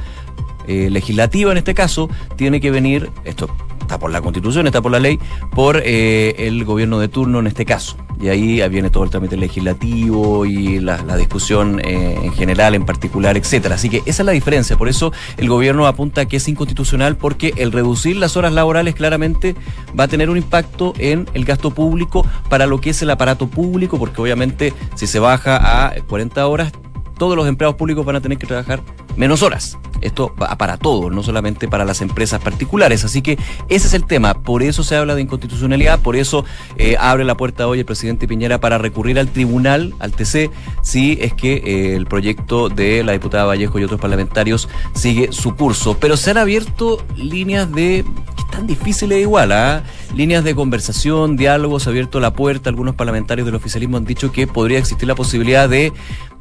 eh, 0.68 0.90
legislativa 0.90 1.52
en 1.52 1.60
este 1.60 1.76
caso, 1.76 2.10
tiene 2.36 2.60
que 2.60 2.72
venir, 2.72 3.12
esto 3.24 3.50
está 3.88 3.98
por 3.98 4.12
la 4.12 4.22
constitución, 4.22 4.68
está 4.68 4.82
por 4.82 4.92
la 4.92 5.00
ley, 5.00 5.18
por 5.56 5.82
eh, 5.84 6.36
el 6.40 6.66
gobierno 6.66 7.00
de 7.00 7.08
turno 7.08 7.40
en 7.40 7.48
este 7.48 7.66
caso. 7.66 7.96
Y 8.20 8.30
ahí 8.30 8.68
viene 8.70 8.90
todo 8.90 9.04
el 9.04 9.10
trámite 9.12 9.38
legislativo 9.38 10.46
y 10.46 10.80
la, 10.80 10.98
discusión 11.18 11.80
eh, 11.84 12.18
en 12.22 12.34
general, 12.34 12.76
en 12.76 12.84
particular, 12.84 13.38
etcétera. 13.38 13.76
Así 13.76 13.90
que 13.90 13.98
esa 14.06 14.24
es 14.24 14.26
la 14.26 14.32
diferencia. 14.32 14.76
Por 14.76 14.90
eso 14.90 15.14
el 15.38 15.48
gobierno 15.48 15.88
apunta 15.88 16.26
que 16.26 16.38
es 16.38 16.48
inconstitucional 16.48 17.16
porque 17.16 17.54
el 17.58 17.72
reducir 17.72 18.18
las 18.18 18.36
horas 18.36 18.54
laborales 18.54 18.96
claramente 18.96 19.56
va 19.98 20.06
a 20.06 20.08
tener 20.08 20.30
un 20.30 20.38
impacto 20.38 20.94
en 20.98 21.30
el 21.34 21.46
gasto 21.46 21.72
público 21.72 22.26
para 22.50 22.66
lo 22.66 22.82
que 22.82 22.90
es 22.90 23.02
el 23.02 23.10
aparato 23.12 23.48
público, 23.48 23.98
porque 23.98 24.22
obviamente 24.22 24.74
si 24.96 25.08
se 25.08 25.20
baja 25.20 25.88
a 25.88 25.94
40 26.02 26.46
horas, 26.48 26.74
todos 27.18 27.36
los 27.36 27.48
empleados 27.48 27.76
públicos 27.76 28.06
van 28.06 28.16
a 28.16 28.22
tener 28.22 28.38
que 28.38 28.48
trabajar 28.48 28.82
menos 29.16 29.44
horas. 29.44 29.78
Esto 30.02 30.34
va 30.42 30.56
para 30.58 30.78
todos, 30.78 31.12
no 31.12 31.24
solamente 31.24 31.68
para 31.68 31.84
las 31.84 32.02
empresas 32.02 32.40
particulares. 32.40 33.04
Así 33.04 33.22
que 33.22 33.38
ese 33.68 33.88
es 33.88 33.94
el 33.94 34.06
tema. 34.06 34.36
Por 34.36 34.62
eso 34.62 34.84
se 34.84 34.96
habla 34.96 35.16
de 35.16 35.24
inconstitucionalidad, 35.24 36.00
por 36.00 36.16
eso 36.16 36.46
eh, 36.78 36.96
abre 37.00 37.24
la 37.24 37.36
puerta 37.36 37.68
hoy 37.68 37.80
el 37.80 37.86
presidente 37.86 38.28
Piñera 38.28 38.60
para 38.60 38.78
recurrir 38.78 39.18
al 39.20 39.28
tribunal, 39.30 39.96
al 40.00 40.12
TC, 40.12 40.52
si 40.82 41.18
es 41.20 41.34
que 41.34 41.56
eh, 41.66 41.96
el 41.96 42.06
proyecto 42.06 42.70
de 42.70 43.04
la 43.04 43.14
diputada 43.14 43.46
Vallejo 43.46 43.80
y 43.80 43.84
otros 43.84 44.00
parlamentarios 44.00 44.70
sigue 44.94 45.32
su 45.32 45.56
curso. 45.56 45.98
Pero 46.00 46.16
se 46.16 46.32
han 46.32 46.38
abierto 46.38 47.04
líneas 47.16 47.72
de 47.72 48.06
están 48.38 48.66
difíciles 48.66 49.22
igual, 49.22 49.52
¿ah? 49.52 49.84
líneas 50.16 50.44
de 50.44 50.56
conversación, 50.56 51.36
diálogos, 51.36 51.84
se 51.84 51.90
ha 51.90 51.92
abierto 51.92 52.20
la 52.20 52.34
puerta. 52.34 52.70
Algunos 52.70 52.96
parlamentarios 52.96 53.46
del 53.46 53.56
oficialismo 53.56 53.98
han 53.98 54.06
dicho 54.06 54.32
que 54.32 54.48
podría 54.48 54.80
existir 54.80 55.08
la 55.08 55.16
posibilidad 55.16 55.68
de 55.68 55.92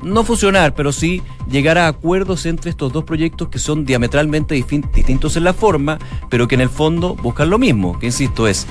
no 0.03 0.25
fusionar, 0.25 0.75
pero 0.75 0.93
sí 0.93 1.23
llegar 1.51 1.79
a 1.79 1.89
acuerdos 1.89 2.47
entre 2.47 2.71
estos 2.71 2.93
dos 2.93 3.05
proyectos 3.05 3.49
que 3.49 3.59
son 3.59 3.85
diametralmente 3.85 4.55
distintos 4.55 5.37
en 5.37 5.45
la 5.45 5.53
forma, 5.53 5.99
pero 6.29 6.49
que 6.49 6.55
en 6.55 6.61
el 6.61 6.71
fondo 6.71 7.15
buscan 7.15 7.51
lo 7.51 7.59
mismo, 7.59 7.99
que 7.99 8.07
insisto 8.07 8.47
es 8.49 8.67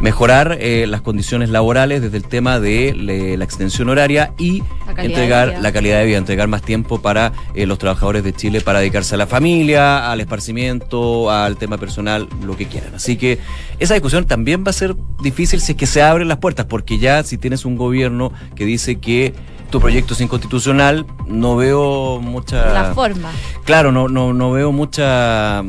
mejorar 0.00 0.56
eh, 0.60 0.86
las 0.86 1.02
condiciones 1.02 1.50
laborales 1.50 2.00
desde 2.00 2.16
el 2.16 2.24
tema 2.24 2.58
de 2.58 2.94
la 3.36 3.44
extensión 3.44 3.88
horaria 3.88 4.32
y 4.38 4.62
entregar 4.96 5.58
la 5.60 5.72
calidad 5.72 5.98
de 5.98 6.06
vida, 6.06 6.18
entregar 6.18 6.48
más 6.48 6.62
tiempo 6.62 7.00
para 7.00 7.32
eh, 7.54 7.66
los 7.66 7.78
trabajadores 7.78 8.24
de 8.24 8.32
Chile 8.32 8.60
para 8.60 8.80
dedicarse 8.80 9.14
a 9.14 9.18
la 9.18 9.26
familia, 9.26 10.10
al 10.10 10.20
esparcimiento, 10.20 11.30
al 11.30 11.56
tema 11.56 11.76
personal, 11.78 12.28
lo 12.44 12.56
que 12.56 12.66
quieran. 12.66 12.94
Así 12.94 13.16
que 13.16 13.38
esa 13.78 13.94
discusión 13.94 14.26
también 14.26 14.64
va 14.64 14.70
a 14.70 14.74
ser 14.74 14.96
difícil 15.22 15.60
si 15.60 15.72
es 15.72 15.78
que 15.78 15.86
se 15.86 16.02
abren 16.02 16.28
las 16.28 16.38
puertas, 16.38 16.66
porque 16.66 16.98
ya 16.98 17.22
si 17.22 17.36
tienes 17.36 17.64
un 17.64 17.76
gobierno 17.76 18.32
que 18.54 18.64
dice 18.64 18.96
que 18.96 19.34
tu 19.70 19.80
proyecto 19.80 20.14
es 20.14 20.20
inconstitucional, 20.20 21.06
no 21.26 21.56
veo 21.56 22.20
mucha... 22.20 22.72
La 22.72 22.94
forma. 22.94 23.30
Claro, 23.64 23.92
no, 23.92 24.08
no, 24.08 24.32
no 24.32 24.50
veo 24.50 24.72
mucha 24.72 25.62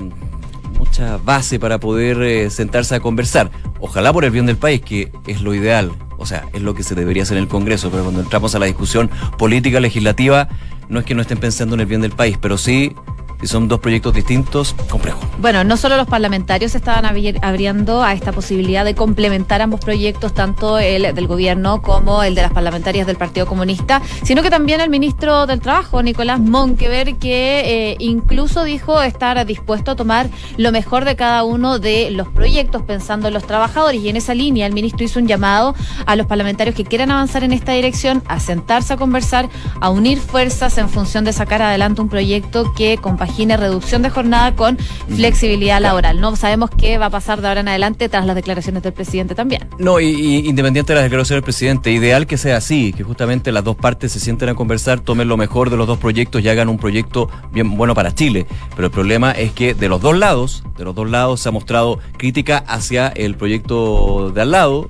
mucha 0.77 1.17
base 1.17 1.59
para 1.59 1.79
poder 1.79 2.21
eh, 2.23 2.49
sentarse 2.49 2.95
a 2.95 2.99
conversar. 2.99 3.51
Ojalá 3.79 4.11
por 4.11 4.25
el 4.25 4.31
bien 4.31 4.47
del 4.47 4.57
país, 4.57 4.81
que 4.81 5.11
es 5.27 5.41
lo 5.41 5.53
ideal, 5.53 5.91
o 6.17 6.25
sea, 6.25 6.47
es 6.53 6.61
lo 6.61 6.73
que 6.73 6.81
se 6.81 6.95
debería 6.95 7.23
hacer 7.23 7.37
en 7.37 7.43
el 7.43 7.49
Congreso, 7.49 7.91
pero 7.91 8.03
cuando 8.03 8.21
entramos 8.21 8.55
a 8.55 8.59
la 8.59 8.65
discusión 8.65 9.09
política 9.37 9.79
legislativa, 9.79 10.49
no 10.89 10.99
es 10.99 11.05
que 11.05 11.13
no 11.13 11.21
estén 11.21 11.37
pensando 11.37 11.75
en 11.75 11.81
el 11.81 11.85
bien 11.85 12.01
del 12.01 12.11
país, 12.11 12.37
pero 12.41 12.57
sí 12.57 12.95
si 13.41 13.47
son 13.47 13.67
dos 13.67 13.79
proyectos 13.79 14.13
distintos, 14.13 14.75
complejo. 14.89 15.19
Bueno, 15.39 15.63
no 15.63 15.75
solo 15.75 15.97
los 15.97 16.07
parlamentarios 16.07 16.75
estaban 16.75 17.05
abriendo 17.05 18.03
a 18.03 18.13
esta 18.13 18.31
posibilidad 18.31 18.85
de 18.85 18.95
complementar 18.95 19.61
ambos 19.61 19.79
proyectos, 19.79 20.33
tanto 20.33 20.77
el 20.79 21.13
del 21.13 21.27
gobierno 21.27 21.81
como 21.81 22.23
el 22.23 22.35
de 22.35 22.43
las 22.43 22.51
parlamentarias 22.51 23.07
del 23.07 23.17
Partido 23.17 23.45
Comunista, 23.45 24.01
sino 24.23 24.43
que 24.43 24.49
también 24.49 24.79
el 24.79 24.89
ministro 24.89 25.47
del 25.47 25.59
Trabajo, 25.59 26.03
Nicolás 26.03 26.39
Monkever, 26.39 27.15
que 27.15 27.91
eh, 27.91 27.95
incluso 27.99 28.63
dijo 28.63 29.01
estar 29.01 29.43
dispuesto 29.45 29.91
a 29.91 29.95
tomar 29.95 30.29
lo 30.57 30.71
mejor 30.71 31.05
de 31.05 31.15
cada 31.15 31.43
uno 31.43 31.79
de 31.79 32.11
los 32.11 32.27
proyectos, 32.27 32.83
pensando 32.83 33.27
en 33.27 33.33
los 33.33 33.45
trabajadores. 33.45 34.01
Y 34.01 34.09
en 34.09 34.17
esa 34.17 34.33
línea, 34.33 34.67
el 34.67 34.73
ministro 34.73 35.05
hizo 35.05 35.19
un 35.19 35.27
llamado 35.27 35.75
a 36.05 36.15
los 36.15 36.27
parlamentarios 36.27 36.75
que 36.75 36.83
quieran 36.83 37.11
avanzar 37.11 37.43
en 37.43 37.53
esta 37.53 37.71
dirección, 37.73 38.21
a 38.27 38.39
sentarse 38.39 38.93
a 38.93 38.97
conversar, 38.97 39.49
a 39.79 39.89
unir 39.89 40.19
fuerzas 40.19 40.77
en 40.77 40.89
función 40.89 41.23
de 41.23 41.33
sacar 41.33 41.61
adelante 41.61 42.01
un 42.01 42.09
proyecto 42.09 42.73
que 42.73 42.97
compagine 43.31 43.55
reducción 43.55 44.01
de 44.01 44.09
jornada 44.09 44.53
con 44.55 44.77
flexibilidad 45.15 45.79
laboral. 45.79 46.19
No 46.19 46.35
sabemos 46.35 46.69
qué 46.69 46.97
va 46.97 47.05
a 47.05 47.09
pasar 47.09 47.39
de 47.39 47.47
ahora 47.47 47.61
en 47.61 47.69
adelante 47.69 48.09
tras 48.09 48.25
las 48.25 48.35
declaraciones 48.35 48.83
del 48.83 48.91
presidente 48.91 49.35
también. 49.35 49.69
No, 49.79 50.01
y, 50.01 50.49
independiente 50.49 50.91
de 50.91 50.95
las 50.95 51.03
declaraciones 51.05 51.37
del 51.37 51.43
presidente, 51.43 51.91
ideal 51.91 52.27
que 52.27 52.37
sea 52.37 52.57
así, 52.57 52.91
que 52.91 53.03
justamente 53.03 53.53
las 53.53 53.63
dos 53.63 53.77
partes 53.77 54.11
se 54.11 54.19
sienten 54.19 54.49
a 54.49 54.55
conversar, 54.55 54.99
tomen 54.99 55.29
lo 55.29 55.37
mejor 55.37 55.69
de 55.69 55.77
los 55.77 55.87
dos 55.87 55.97
proyectos 55.97 56.43
y 56.43 56.49
hagan 56.49 56.67
un 56.67 56.77
proyecto 56.77 57.29
bien 57.53 57.77
bueno 57.77 57.95
para 57.95 58.13
Chile. 58.13 58.47
Pero 58.75 58.87
el 58.87 58.91
problema 58.91 59.31
es 59.31 59.53
que 59.53 59.75
de 59.75 59.87
los 59.87 60.01
dos 60.01 60.17
lados, 60.17 60.63
de 60.77 60.83
los 60.83 60.93
dos 60.93 61.09
lados 61.09 61.39
se 61.39 61.47
ha 61.47 61.53
mostrado 61.53 61.99
crítica 62.17 62.57
hacia 62.67 63.07
el 63.07 63.35
proyecto 63.35 64.31
de 64.31 64.41
al 64.41 64.51
lado 64.51 64.89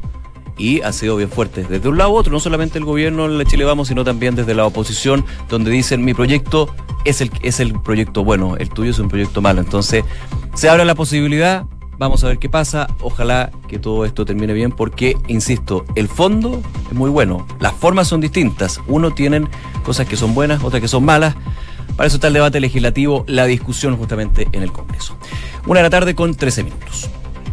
y 0.61 0.81
ha 0.81 0.93
sido 0.93 1.15
bien 1.15 1.29
fuerte. 1.29 1.65
Desde 1.67 1.89
un 1.89 1.97
lado 1.97 2.11
u 2.11 2.15
otro, 2.15 2.31
no 2.31 2.39
solamente 2.39 2.77
el 2.77 2.85
gobierno 2.85 3.27
de 3.27 3.45
Chile 3.47 3.65
Vamos, 3.65 3.87
sino 3.87 4.03
también 4.03 4.35
desde 4.35 4.53
la 4.53 4.65
oposición, 4.65 5.25
donde 5.49 5.71
dicen 5.71 6.05
mi 6.05 6.13
proyecto 6.13 6.69
es 7.03 7.19
el, 7.19 7.31
es 7.41 7.59
el 7.59 7.73
proyecto 7.81 8.23
bueno, 8.23 8.55
el 8.57 8.69
tuyo 8.69 8.91
es 8.91 8.99
un 8.99 9.09
proyecto 9.09 9.41
malo. 9.41 9.59
Entonces, 9.59 10.05
se 10.53 10.69
abre 10.69 10.85
la 10.85 10.93
posibilidad, 10.93 11.65
vamos 11.97 12.23
a 12.23 12.27
ver 12.27 12.37
qué 12.37 12.47
pasa, 12.47 12.87
ojalá 13.01 13.51
que 13.67 13.79
todo 13.79 14.05
esto 14.05 14.23
termine 14.23 14.53
bien, 14.53 14.71
porque, 14.71 15.17
insisto, 15.27 15.83
el 15.95 16.07
fondo 16.07 16.61
es 16.91 16.95
muy 16.95 17.09
bueno, 17.09 17.47
las 17.59 17.73
formas 17.73 18.07
son 18.07 18.21
distintas, 18.21 18.79
uno 18.85 19.11
tienen 19.11 19.49
cosas 19.83 20.07
que 20.07 20.15
son 20.15 20.35
buenas, 20.35 20.63
otras 20.63 20.79
que 20.79 20.87
son 20.87 21.03
malas. 21.03 21.35
Para 21.97 22.05
eso 22.05 22.17
está 22.17 22.27
el 22.27 22.33
debate 22.33 22.59
legislativo, 22.59 23.25
la 23.27 23.45
discusión 23.45 23.97
justamente 23.97 24.47
en 24.51 24.61
el 24.61 24.71
Congreso. 24.71 25.17
Una 25.65 25.79
de 25.79 25.83
la 25.83 25.89
tarde 25.89 26.13
con 26.13 26.35
13 26.35 26.63
minutos. 26.63 27.09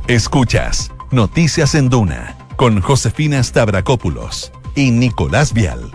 Escuchas 0.07 0.93
Noticias 1.11 1.75
en 1.75 1.89
Duna 1.89 2.48
con 2.59 2.81
Josefina 2.81 3.41
Stavrakopoulos 3.41 4.51
y 4.75 4.91
Nicolás 4.91 5.53
Vial. 5.53 5.93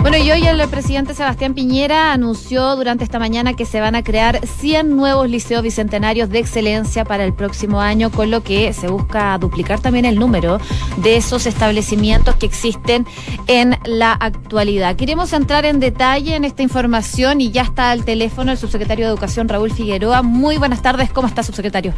Bueno, 0.00 0.16
y 0.16 0.28
hoy 0.28 0.44
el 0.44 0.60
presidente 0.68 1.14
Sebastián 1.14 1.54
Piñera 1.54 2.12
anunció 2.12 2.74
durante 2.74 3.04
esta 3.04 3.20
mañana 3.20 3.54
que 3.54 3.64
se 3.64 3.80
van 3.80 3.94
a 3.94 4.02
crear 4.02 4.44
100 4.44 4.96
nuevos 4.96 5.30
liceos 5.30 5.62
bicentenarios 5.62 6.30
de 6.30 6.40
excelencia 6.40 7.04
para 7.04 7.24
el 7.24 7.32
próximo 7.32 7.80
año, 7.80 8.10
con 8.10 8.28
lo 8.32 8.42
que 8.42 8.72
se 8.72 8.88
busca 8.88 9.38
duplicar 9.38 9.78
también 9.78 10.04
el 10.04 10.18
número 10.18 10.58
de 10.96 11.16
esos 11.16 11.46
establecimientos 11.46 12.34
que 12.34 12.46
existen 12.46 13.06
en 13.46 13.78
la 13.84 14.14
actualidad. 14.14 14.96
Queremos 14.96 15.32
entrar 15.32 15.64
en 15.64 15.78
detalle 15.78 16.34
en 16.34 16.44
esta 16.44 16.64
información 16.64 17.40
y 17.40 17.52
ya 17.52 17.62
está 17.62 17.92
al 17.92 18.04
teléfono 18.04 18.50
el 18.50 18.58
subsecretario 18.58 19.06
de 19.06 19.12
Educación, 19.12 19.48
Raúl 19.48 19.70
Figueroa. 19.70 20.22
Muy 20.22 20.56
buenas 20.56 20.82
tardes, 20.82 21.12
¿cómo 21.12 21.28
está, 21.28 21.44
subsecretario? 21.44 21.94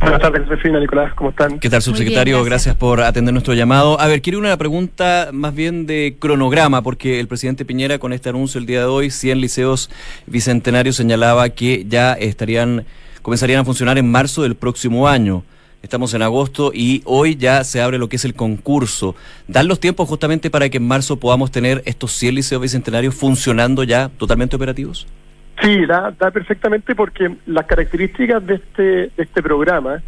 Buenas 0.00 0.20
tardes, 0.20 0.46
Josefina, 0.46 0.78
Nicolás, 0.78 1.14
¿cómo 1.14 1.30
están? 1.30 1.58
¿Qué 1.58 1.70
tal, 1.70 1.80
subsecretario? 1.80 2.44
gracias. 2.44 2.76
por 2.76 3.00
atender 3.00 3.32
nuestro 3.32 3.54
llamado. 3.54 3.98
A 3.98 4.06
ver, 4.06 4.20
quiero 4.20 4.38
una 4.38 4.56
pregunta 4.56 5.30
más 5.32 5.54
bien 5.54 5.86
de 5.86 6.16
cronograma, 6.18 6.82
porque 6.82 7.18
el 7.18 7.28
presidente 7.28 7.64
Piñera 7.64 7.98
con 7.98 8.12
este 8.12 8.28
anuncio 8.28 8.60
el 8.60 8.66
día 8.66 8.80
de 8.80 8.86
hoy, 8.86 9.10
100 9.10 9.40
liceos 9.40 9.90
bicentenarios, 10.26 10.96
señalaba 10.96 11.48
que 11.48 11.86
ya 11.88 12.12
estarían, 12.12 12.84
comenzarían 13.22 13.60
a 13.60 13.64
funcionar 13.64 13.96
en 13.96 14.10
marzo 14.10 14.42
del 14.42 14.54
próximo 14.54 15.08
año. 15.08 15.44
Estamos 15.82 16.12
en 16.14 16.22
agosto 16.22 16.72
y 16.74 17.02
hoy 17.04 17.36
ya 17.36 17.64
se 17.64 17.80
abre 17.80 17.96
lo 17.96 18.08
que 18.08 18.16
es 18.16 18.24
el 18.24 18.34
concurso. 18.34 19.14
¿Dan 19.48 19.66
los 19.66 19.80
tiempos 19.80 20.08
justamente 20.08 20.50
para 20.50 20.68
que 20.68 20.76
en 20.76 20.86
marzo 20.86 21.16
podamos 21.16 21.50
tener 21.50 21.82
estos 21.86 22.12
100 22.12 22.34
liceos 22.34 22.60
bicentenarios 22.60 23.14
funcionando 23.14 23.82
ya 23.82 24.10
totalmente 24.18 24.56
operativos? 24.56 25.06
Sí, 25.62 25.86
da, 25.86 26.12
da 26.18 26.30
perfectamente 26.30 26.94
porque 26.94 27.34
las 27.46 27.66
características 27.66 28.46
de 28.46 28.54
este, 28.54 28.82
de 28.82 29.12
este 29.16 29.42
programa 29.42 30.02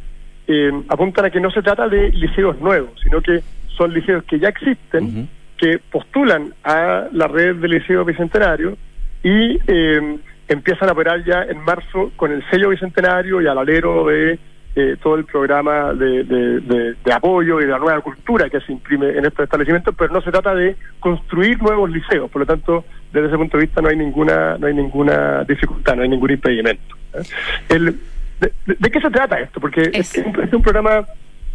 eh, 0.46 0.70
apuntan 0.88 1.26
a 1.26 1.30
que 1.30 1.40
no 1.40 1.50
se 1.50 1.62
trata 1.62 1.88
de 1.88 2.10
liceos 2.10 2.60
nuevos, 2.60 2.90
sino 3.02 3.20
que 3.20 3.42
son 3.76 3.92
liceos 3.92 4.24
que 4.24 4.38
ya 4.38 4.48
existen, 4.48 5.28
que 5.56 5.78
postulan 5.78 6.52
a 6.64 7.06
la 7.12 7.28
red 7.28 7.56
de 7.56 7.68
liceos 7.68 8.06
bicentenario 8.06 8.76
y 9.22 9.58
eh, 9.66 10.18
empiezan 10.48 10.88
a 10.88 10.92
operar 10.92 11.24
ya 11.24 11.42
en 11.42 11.58
marzo 11.60 12.12
con 12.16 12.32
el 12.32 12.42
sello 12.50 12.70
bicentenario 12.70 13.40
y 13.40 13.46
al 13.46 13.58
alero 13.58 14.06
de 14.06 14.38
eh, 14.80 14.96
todo 15.02 15.16
el 15.16 15.24
programa 15.24 15.92
de, 15.92 16.22
de, 16.22 17.12
apoyo 17.12 17.60
y 17.60 17.64
de 17.64 17.72
la 17.72 17.80
nueva 17.80 18.00
cultura 18.00 18.48
que 18.48 18.60
se 18.60 18.70
imprime 18.70 19.08
en 19.08 19.24
estos 19.24 19.42
establecimientos, 19.42 19.92
pero 19.98 20.12
no 20.12 20.20
se 20.20 20.30
trata 20.30 20.54
de 20.54 20.76
construir 21.00 21.60
nuevos 21.60 21.90
liceos, 21.90 22.30
por 22.30 22.42
lo 22.42 22.46
tanto, 22.46 22.84
desde 23.12 23.26
ese 23.26 23.36
punto 23.36 23.56
de 23.56 23.64
vista 23.64 23.82
no 23.82 23.88
hay 23.88 23.96
ninguna 23.96 24.56
no 24.56 24.68
hay 24.68 24.74
ninguna 24.74 25.42
dificultad, 25.42 25.96
no 25.96 26.02
hay 26.02 26.08
ningún 26.08 26.30
impedimento. 26.30 26.94
¿eh? 27.12 27.22
El, 27.70 27.98
de, 28.38 28.90
qué 28.92 29.00
se 29.00 29.10
trata 29.10 29.40
esto? 29.40 29.58
Porque 29.58 29.90
es, 29.92 30.16
un, 30.52 30.62
programa 30.62 31.04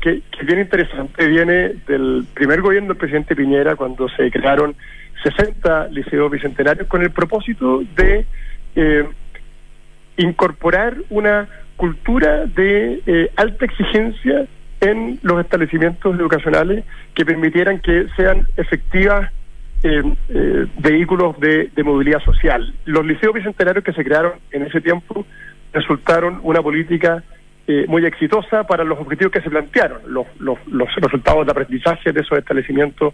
que, 0.01 0.21
que 0.29 0.41
es 0.41 0.45
bien 0.45 0.59
interesante, 0.59 1.25
viene 1.25 1.75
del 1.87 2.25
primer 2.33 2.59
gobierno 2.59 2.89
del 2.89 2.97
presidente 2.97 3.37
Piñera 3.37 3.77
cuando 3.77 4.09
se 4.09 4.29
crearon 4.31 4.75
60 5.23 5.87
liceos 5.91 6.29
bicentenarios 6.29 6.89
con 6.89 7.01
el 7.01 7.11
propósito 7.11 7.83
de 7.95 8.25
eh, 8.75 9.07
incorporar 10.17 10.97
una 11.09 11.47
cultura 11.75 12.45
de 12.45 13.01
eh, 13.05 13.31
alta 13.35 13.65
exigencia 13.65 14.45
en 14.81 15.19
los 15.21 15.39
establecimientos 15.39 16.15
educacionales 16.15 16.83
que 17.13 17.25
permitieran 17.25 17.79
que 17.79 18.07
sean 18.15 18.47
efectivas 18.57 19.31
vehículos 20.77 21.37
de, 21.41 21.69
de 21.75 21.83
movilidad 21.83 22.23
social. 22.23 22.73
Los 22.85 23.05
liceos 23.05 23.33
bicentenarios 23.33 23.83
que 23.83 23.91
se 23.91 24.01
crearon 24.01 24.31
en 24.51 24.63
ese 24.63 24.79
tiempo 24.79 25.25
resultaron 25.73 26.39
una 26.43 26.61
política 26.61 27.21
eh, 27.65 27.85
muy 27.87 28.05
exitosa 28.05 28.65
para 28.65 28.83
los 28.83 28.99
objetivos 28.99 29.31
que 29.31 29.39
se 29.39 29.49
plantearon. 29.49 30.01
Los, 30.07 30.27
los, 30.39 30.57
los 30.67 30.93
resultados 30.95 31.45
de 31.45 31.51
aprendizaje 31.51 32.11
de 32.11 32.19
esos 32.19 32.37
establecimientos 32.37 33.13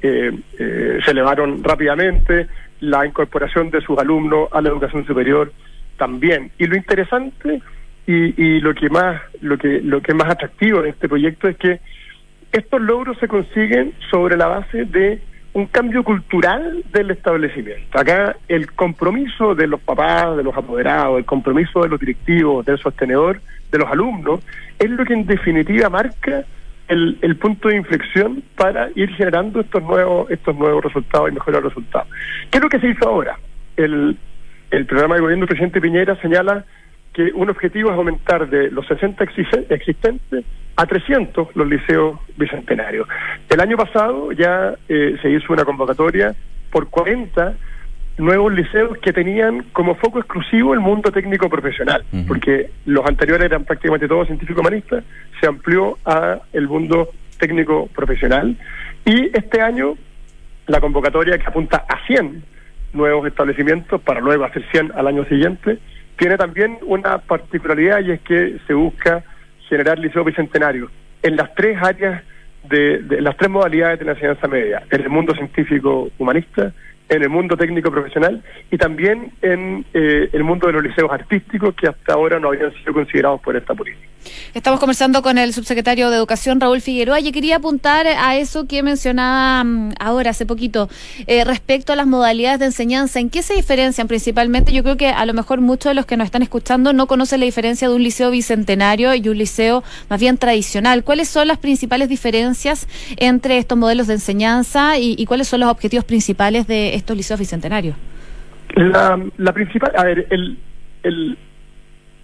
eh, 0.00 0.30
eh, 0.56 0.98
se 1.04 1.10
elevaron 1.10 1.64
rápidamente, 1.64 2.46
la 2.78 3.04
incorporación 3.04 3.70
de 3.70 3.80
sus 3.80 3.98
alumnos 3.98 4.50
a 4.52 4.60
la 4.60 4.68
educación 4.68 5.04
superior 5.04 5.52
también. 5.96 6.52
Y 6.58 6.66
lo 6.68 6.76
interesante 6.76 7.60
y, 8.08 8.42
y 8.42 8.60
lo 8.60 8.74
que 8.74 8.88
más 8.88 9.20
lo 9.42 9.58
que 9.58 9.82
lo 9.82 10.00
que 10.00 10.12
es 10.12 10.16
más 10.16 10.30
atractivo 10.30 10.80
de 10.80 10.88
este 10.88 11.08
proyecto 11.08 11.46
es 11.46 11.58
que 11.58 11.78
estos 12.50 12.80
logros 12.80 13.18
se 13.18 13.28
consiguen 13.28 13.92
sobre 14.10 14.38
la 14.38 14.46
base 14.46 14.86
de 14.86 15.20
un 15.52 15.66
cambio 15.66 16.02
cultural 16.02 16.82
del 16.90 17.10
establecimiento. 17.10 17.98
Acá 17.98 18.36
el 18.48 18.72
compromiso 18.72 19.54
de 19.54 19.66
los 19.66 19.80
papás, 19.80 20.38
de 20.38 20.42
los 20.42 20.56
apoderados, 20.56 21.18
el 21.18 21.26
compromiso 21.26 21.82
de 21.82 21.90
los 21.90 22.00
directivos, 22.00 22.64
del 22.64 22.78
sostenedor, 22.78 23.42
de 23.70 23.78
los 23.78 23.90
alumnos, 23.90 24.40
es 24.78 24.88
lo 24.88 25.04
que 25.04 25.12
en 25.12 25.26
definitiva 25.26 25.90
marca 25.90 26.44
el, 26.88 27.18
el 27.20 27.36
punto 27.36 27.68
de 27.68 27.76
inflexión 27.76 28.42
para 28.56 28.88
ir 28.94 29.10
generando 29.16 29.60
estos 29.60 29.82
nuevos, 29.82 30.30
estos 30.30 30.56
nuevos 30.56 30.82
resultados 30.82 31.28
y 31.28 31.34
mejorar 31.34 31.62
resultados. 31.62 32.08
¿Qué 32.50 32.56
es 32.56 32.64
lo 32.64 32.70
que 32.70 32.80
se 32.80 32.88
hizo 32.88 33.06
ahora? 33.06 33.38
El, 33.76 34.16
el 34.70 34.86
programa 34.86 35.16
de 35.16 35.20
gobierno 35.20 35.42
del 35.42 35.48
presidente 35.48 35.82
Piñera 35.82 36.16
señala 36.22 36.64
que 37.18 37.32
un 37.34 37.50
objetivo 37.50 37.90
es 37.90 37.96
aumentar 37.96 38.48
de 38.48 38.70
los 38.70 38.86
60 38.86 39.24
existentes 39.70 40.44
a 40.76 40.86
300 40.86 41.48
los 41.56 41.66
liceos 41.66 42.16
bicentenarios. 42.36 43.08
El 43.48 43.60
año 43.60 43.76
pasado 43.76 44.30
ya 44.30 44.76
eh, 44.88 45.16
se 45.20 45.28
hizo 45.28 45.52
una 45.52 45.64
convocatoria 45.64 46.36
por 46.70 46.88
40 46.88 47.54
nuevos 48.18 48.54
liceos 48.54 48.98
que 48.98 49.12
tenían 49.12 49.64
como 49.72 49.96
foco 49.96 50.20
exclusivo 50.20 50.74
el 50.74 50.78
mundo 50.78 51.10
técnico 51.10 51.48
profesional, 51.48 52.04
porque 52.28 52.70
los 52.86 53.04
anteriores 53.04 53.46
eran 53.46 53.64
prácticamente 53.64 54.06
todos 54.06 54.28
científicos 54.28 54.60
humanistas, 54.60 55.02
se 55.40 55.48
amplió 55.48 55.98
a 56.04 56.38
el 56.52 56.68
mundo 56.68 57.08
técnico 57.40 57.88
profesional 57.88 58.56
y 59.04 59.36
este 59.36 59.60
año 59.60 59.94
la 60.68 60.80
convocatoria 60.80 61.36
que 61.36 61.46
apunta 61.46 61.84
a 61.88 62.06
100 62.06 62.44
nuevos 62.92 63.26
establecimientos 63.26 64.00
para 64.02 64.20
luego 64.20 64.44
hacer 64.44 64.64
100 64.70 64.92
al 64.94 65.08
año 65.08 65.24
siguiente, 65.24 65.78
tiene 66.18 66.36
también 66.36 66.78
una 66.82 67.18
particularidad 67.18 68.00
y 68.00 68.10
es 68.10 68.20
que 68.20 68.58
se 68.66 68.74
busca 68.74 69.24
generar 69.68 69.98
liceo 69.98 70.24
bicentenario 70.24 70.90
en 71.22 71.36
las 71.36 71.54
tres 71.54 71.78
áreas 71.80 72.22
de, 72.68 72.98
de, 72.98 73.20
las 73.22 73.36
tres 73.36 73.48
modalidades 73.50 74.00
de 74.00 74.04
la 74.04 74.12
enseñanza 74.12 74.48
media, 74.48 74.82
en 74.90 75.00
el 75.00 75.08
mundo 75.08 75.34
científico 75.34 76.10
humanista, 76.18 76.72
en 77.08 77.22
el 77.22 77.28
mundo 77.28 77.56
técnico 77.56 77.90
profesional 77.90 78.42
y 78.70 78.76
también 78.76 79.32
en 79.42 79.84
eh, 79.94 80.28
el 80.32 80.44
mundo 80.44 80.66
de 80.66 80.74
los 80.74 80.82
liceos 80.82 81.10
artísticos 81.10 81.74
que 81.74 81.88
hasta 81.88 82.14
ahora 82.14 82.38
no 82.38 82.48
habían 82.48 82.72
sido 82.74 82.92
considerados 82.92 83.40
por 83.40 83.56
esta 83.56 83.74
política. 83.74 84.08
Estamos 84.54 84.80
conversando 84.80 85.22
con 85.22 85.38
el 85.38 85.52
subsecretario 85.52 86.10
de 86.10 86.16
Educación, 86.16 86.60
Raúl 86.60 86.80
Figueroa, 86.80 87.20
y 87.20 87.30
quería 87.32 87.56
apuntar 87.56 88.06
a 88.06 88.36
eso 88.36 88.66
que 88.66 88.82
mencionaba 88.82 89.62
mm, 89.64 89.92
ahora, 90.00 90.30
hace 90.30 90.46
poquito, 90.46 90.88
eh, 91.26 91.44
respecto 91.44 91.92
a 91.92 91.96
las 91.96 92.06
modalidades 92.06 92.58
de 92.58 92.66
enseñanza. 92.66 93.20
¿En 93.20 93.30
qué 93.30 93.42
se 93.42 93.54
diferencian 93.54 94.08
principalmente? 94.08 94.72
Yo 94.72 94.82
creo 94.82 94.96
que 94.96 95.08
a 95.08 95.24
lo 95.26 95.34
mejor 95.34 95.60
muchos 95.60 95.90
de 95.90 95.94
los 95.94 96.06
que 96.06 96.16
nos 96.16 96.26
están 96.26 96.42
escuchando 96.42 96.92
no 96.92 97.06
conocen 97.06 97.40
la 97.40 97.46
diferencia 97.46 97.88
de 97.88 97.94
un 97.94 98.02
liceo 98.02 98.30
bicentenario 98.30 99.14
y 99.14 99.28
un 99.28 99.38
liceo 99.38 99.84
más 100.08 100.20
bien 100.20 100.36
tradicional. 100.36 101.04
¿Cuáles 101.04 101.28
son 101.28 101.48
las 101.48 101.58
principales 101.58 102.08
diferencias 102.08 102.86
entre 103.16 103.58
estos 103.58 103.78
modelos 103.78 104.08
de 104.08 104.14
enseñanza 104.14 104.98
y, 104.98 105.14
y 105.16 105.26
cuáles 105.26 105.48
son 105.48 105.60
los 105.60 105.70
objetivos 105.70 106.04
principales 106.04 106.66
de 106.66 106.94
estos 106.98 107.16
liceos 107.16 107.40
bicentenarios? 107.40 107.96
La, 108.74 109.18
la 109.38 109.52
principal, 109.52 109.92
a 109.96 110.04
ver, 110.04 110.26
el, 110.30 110.58
el, 111.02 111.38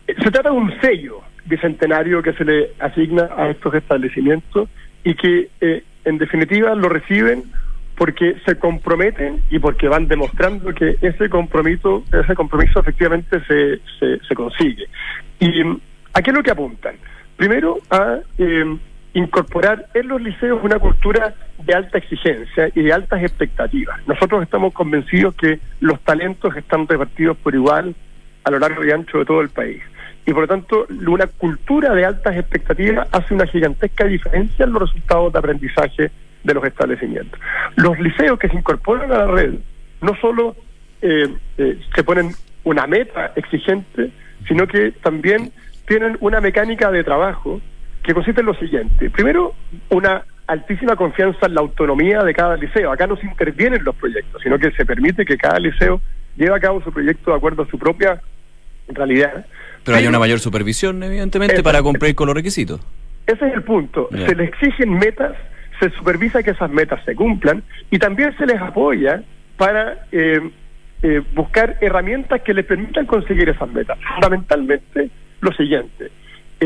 se 0.07 0.31
trata 0.31 0.51
de 0.51 0.57
un 0.57 0.73
sello 0.81 1.23
bicentenario 1.47 2.23
que 2.23 2.33
se 2.35 2.45
le 2.45 2.71
asigna 2.79 3.29
a 3.37 3.49
estos 3.51 3.75
establecimientos 3.75 4.69
y 5.03 5.15
que 5.15 5.51
eh, 5.61 5.85
en 6.05 6.19
definitiva 6.19 6.75
lo 6.75 6.89
reciben 6.89 7.45
porque 7.97 8.37
se 8.45 8.59
comprometen 8.59 9.43
y 9.51 9.59
porque 9.59 9.89
van 9.89 10.09
demostrando 10.09 10.75
que 10.75 10.97
ese 11.01 11.29
compromiso 11.29 12.05
ese 12.13 12.35
compromiso 12.35 12.81
efectivamente 12.81 13.41
se, 13.47 13.81
se, 14.27 14.35
consigue. 14.35 14.87
¿Y 15.39 15.63
a 16.13 16.23
qué 16.23 16.31
es 16.31 16.37
lo 16.37 16.43
que 16.43 16.51
apuntan? 16.51 16.97
Primero 17.37 17.79
a 17.91 18.19
eh, 18.39 18.77
incorporar 19.15 19.87
en 19.95 20.09
los 20.09 20.21
liceos 20.21 20.61
una 20.63 20.79
cultura 20.79 21.35
de 21.59 21.75
alta 21.75 21.99
exigencia 21.99 22.71
y 22.75 22.83
de 22.83 22.93
altas 22.93 23.23
expectativas. 23.23 23.99
Nosotros 24.07 24.43
estamos 24.43 24.75
convencidos 24.75 25.35
que 25.35 25.61
los 25.81 26.01
talentos 26.01 26.57
están 26.57 26.87
repartidos 26.87 27.37
por 27.39 27.55
igual 27.55 27.95
a 28.43 28.51
lo 28.51 28.59
largo 28.59 28.85
y 28.85 28.91
ancho 28.91 29.19
de 29.19 29.25
todo 29.25 29.41
el 29.41 29.49
país 29.49 29.83
y 30.27 30.33
por 30.33 30.43
lo 30.43 30.49
tanto 30.49 30.87
una 31.07 31.27
cultura 31.27 31.95
de 31.95 32.05
altas 32.05 32.37
expectativas 32.37 33.09
hace 33.13 33.35
una 33.35 33.47
gigantesca 33.47 34.05
diferencia 34.05 34.65
en 34.65 34.73
los 34.73 34.83
resultados 34.83 35.33
de 35.33 35.39
aprendizaje 35.39 36.11
de 36.43 36.55
los 36.55 36.65
establecimientos. 36.65 37.39
Los 37.77 37.99
liceos 37.99 38.39
que 38.39 38.49
se 38.49 38.57
incorporan 38.57 39.11
a 39.13 39.19
la 39.19 39.27
red 39.27 39.55
no 40.01 40.15
solo 40.17 40.57
eh, 41.03 41.29
eh, 41.59 41.79
se 41.95 42.05
ponen 42.05 42.33
una 42.65 42.87
meta 42.87 43.33
exigente, 43.37 44.11
sino 44.49 44.67
que 44.67 44.93
también 44.93 45.53
tienen 45.87 46.17
una 46.21 46.41
mecánica 46.41 46.91
de 46.91 47.05
trabajo 47.05 47.61
que 48.05 48.15
consiste 48.15 48.41
en 48.41 48.47
lo 48.47 48.55
siguiente. 48.55 49.11
Primero, 49.11 49.55
una 49.89 50.25
altísima 50.47 50.95
confianza 50.95 51.47
en 51.47 51.55
la 51.55 51.63
autonomía 51.63 52.23
de 52.23 52.35
cada 52.35 52.57
liceo. 52.57 52.93
Acá 52.93 53.07
no 53.07 53.17
se 53.17 53.27
intervienen 53.27 53.83
los 53.83 53.97
proyectos, 53.97 54.43
sino 54.43 54.59
que 54.59 54.71
se 54.73 54.85
permite 54.85 55.25
que 55.25 55.39
cada 55.39 55.59
liceo 55.59 56.01
lleve 56.37 56.55
a 56.55 56.61
cabo 56.61 56.83
su 56.83 56.93
proyecto 56.93 57.31
de 57.31 57.37
acuerdo 57.39 57.63
a 57.63 57.67
su 57.67 57.79
propia 57.79 58.21
realidad. 58.89 59.47
Pero 59.85 59.97
hay 59.97 60.07
una 60.07 60.19
mayor 60.19 60.39
supervisión, 60.39 61.03
evidentemente, 61.03 61.63
para 61.63 61.83
cumplir 61.83 62.15
con 62.15 62.27
los 62.27 62.37
requisitos. 62.37 62.81
Ese 63.27 63.47
es 63.47 63.55
el 63.55 63.63
punto. 63.63 64.09
Se 64.13 64.35
les 64.35 64.49
exigen 64.49 64.99
metas, 64.99 65.35
se 65.81 65.89
supervisa 65.91 66.43
que 66.43 66.51
esas 66.51 66.71
metas 66.71 67.03
se 67.07 67.15
cumplan 67.15 67.63
y 67.91 67.99
también 67.99 68.37
se 68.37 68.45
les 68.45 68.61
apoya 68.61 69.23
para 69.57 70.07
eh, 70.13 70.41
eh, 71.03 71.23
buscar 71.35 71.79
herramientas 71.81 72.43
que 72.43 72.53
les 72.53 72.67
permitan 72.67 73.07
conseguir 73.07 73.49
esas 73.49 73.69
metas. 73.71 73.99
Fundamentalmente, 74.15 75.09
lo 75.41 75.53
siguiente. 75.53 76.11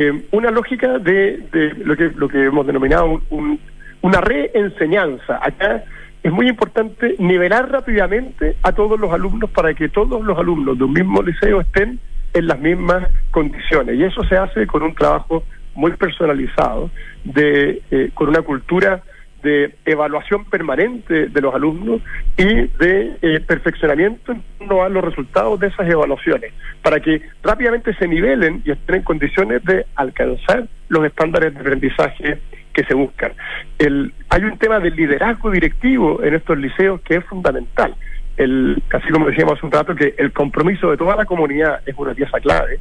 Eh, 0.01 0.29
una 0.31 0.53
lógica 0.53 1.01
de, 1.01 1.39
de, 1.51 1.75
lo 1.85 1.97
que 1.97 2.13
lo 2.15 2.29
que 2.29 2.45
hemos 2.45 2.65
denominado 2.65 3.21
un, 3.31 3.59
una 4.01 4.21
reenseñanza. 4.21 5.41
Acá 5.43 5.83
es 6.23 6.31
muy 6.31 6.49
importante 6.49 7.17
nivelar 7.19 7.69
rápidamente 7.69 8.55
a 8.63 8.71
todos 8.71 9.01
los 9.01 9.13
alumnos 9.13 9.51
para 9.51 9.75
que 9.75 9.89
todos 9.89 10.25
los 10.25 10.39
alumnos 10.39 10.79
de 10.79 10.85
un 10.85 10.93
mismo 10.93 11.21
liceo 11.21 11.63
estén 11.63 11.99
en 12.33 12.47
las 12.47 12.61
mismas 12.61 13.09
condiciones. 13.33 13.97
Y 13.97 14.05
eso 14.05 14.23
se 14.23 14.37
hace 14.37 14.69
con 14.69 14.85
un 14.85 14.95
trabajo 14.95 15.43
muy 15.75 15.91
personalizado, 15.95 16.91
de 17.25 17.83
eh, 17.91 18.11
con 18.15 18.29
una 18.29 18.43
cultura 18.43 19.03
de 19.43 19.75
evaluación 19.85 20.45
permanente 20.45 21.29
de 21.29 21.41
los 21.41 21.55
alumnos 21.55 22.01
y 22.37 22.45
de 22.45 23.17
eh, 23.23 23.41
perfeccionamiento 23.41 24.33
en 24.33 24.43
torno 24.59 24.83
a 24.83 24.89
los 24.89 25.05
resultados 25.05 25.61
de 25.61 25.69
esas 25.69 25.89
evaluaciones, 25.89 26.53
para 26.83 27.01
que 27.01 27.23
rápidamente 27.43 27.95
se 27.95 28.09
nivelen 28.09 28.63
y 28.65 28.73
estén 28.73 28.97
en 28.97 29.03
condiciones 29.03 29.65
de 29.65 29.87
alcanzar 29.95 30.67
los 30.89 31.05
estándares 31.05 31.55
de 31.55 31.61
aprendizaje 31.61 32.39
que 32.73 32.85
se 32.85 32.95
buscan. 32.95 33.33
El, 33.79 34.13
hay 34.29 34.45
un 34.45 34.59
tema 34.59 34.81
del 34.81 34.95
liderazgo 34.95 35.51
directivo 35.51 36.23
en 36.23 36.35
estos 36.35 36.59
liceos 36.59 37.01
que 37.03 37.17
es 37.17 37.25
fundamental 37.25 37.95
el, 38.39 38.81
así 38.91 39.09
como 39.11 39.27
decíamos 39.27 39.59
hace 39.59 39.67
un 39.67 39.73
rato, 39.73 39.95
que 39.95 40.15
el 40.17 40.33
compromiso 40.33 40.91
de 40.91 40.97
toda 40.97 41.17
la 41.17 41.27
comunidad 41.27 41.81
es 41.85 41.95
una 41.99 42.15
pieza 42.15 42.41
clave. 42.41 42.79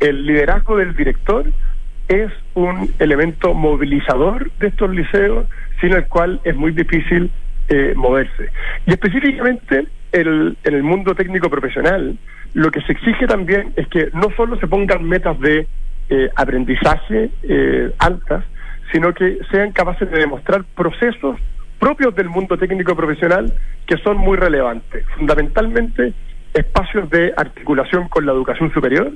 El 0.00 0.24
liderazgo 0.26 0.76
del 0.76 0.94
director 0.94 1.44
es 2.08 2.30
un 2.54 2.90
elemento 2.98 3.52
movilizador 3.52 4.50
de 4.58 4.68
estos 4.68 4.90
liceos, 4.90 5.46
sin 5.82 5.92
el 5.92 6.06
cual 6.06 6.40
es 6.44 6.56
muy 6.56 6.72
difícil 6.72 7.30
eh, 7.68 7.92
moverse. 7.94 8.48
Y 8.86 8.92
específicamente 8.92 9.86
el, 10.12 10.56
en 10.64 10.74
el 10.74 10.82
mundo 10.82 11.14
técnico 11.14 11.50
profesional, 11.50 12.16
lo 12.54 12.70
que 12.70 12.80
se 12.82 12.92
exige 12.92 13.26
también 13.26 13.74
es 13.76 13.88
que 13.88 14.08
no 14.14 14.28
solo 14.36 14.56
se 14.58 14.66
pongan 14.66 15.04
metas 15.04 15.38
de 15.40 15.66
eh, 16.08 16.30
aprendizaje 16.36 17.30
eh, 17.42 17.92
altas, 17.98 18.44
sino 18.92 19.12
que 19.12 19.38
sean 19.50 19.72
capaces 19.72 20.10
de 20.10 20.18
demostrar 20.18 20.64
procesos 20.74 21.38
propios 21.78 22.14
del 22.14 22.28
mundo 22.28 22.56
técnico 22.56 22.94
profesional 22.94 23.52
que 23.86 23.96
son 23.98 24.18
muy 24.18 24.36
relevantes. 24.36 25.04
Fundamentalmente, 25.16 26.12
espacios 26.54 27.10
de 27.10 27.32
articulación 27.36 28.08
con 28.08 28.24
la 28.24 28.32
educación 28.32 28.72
superior 28.72 29.12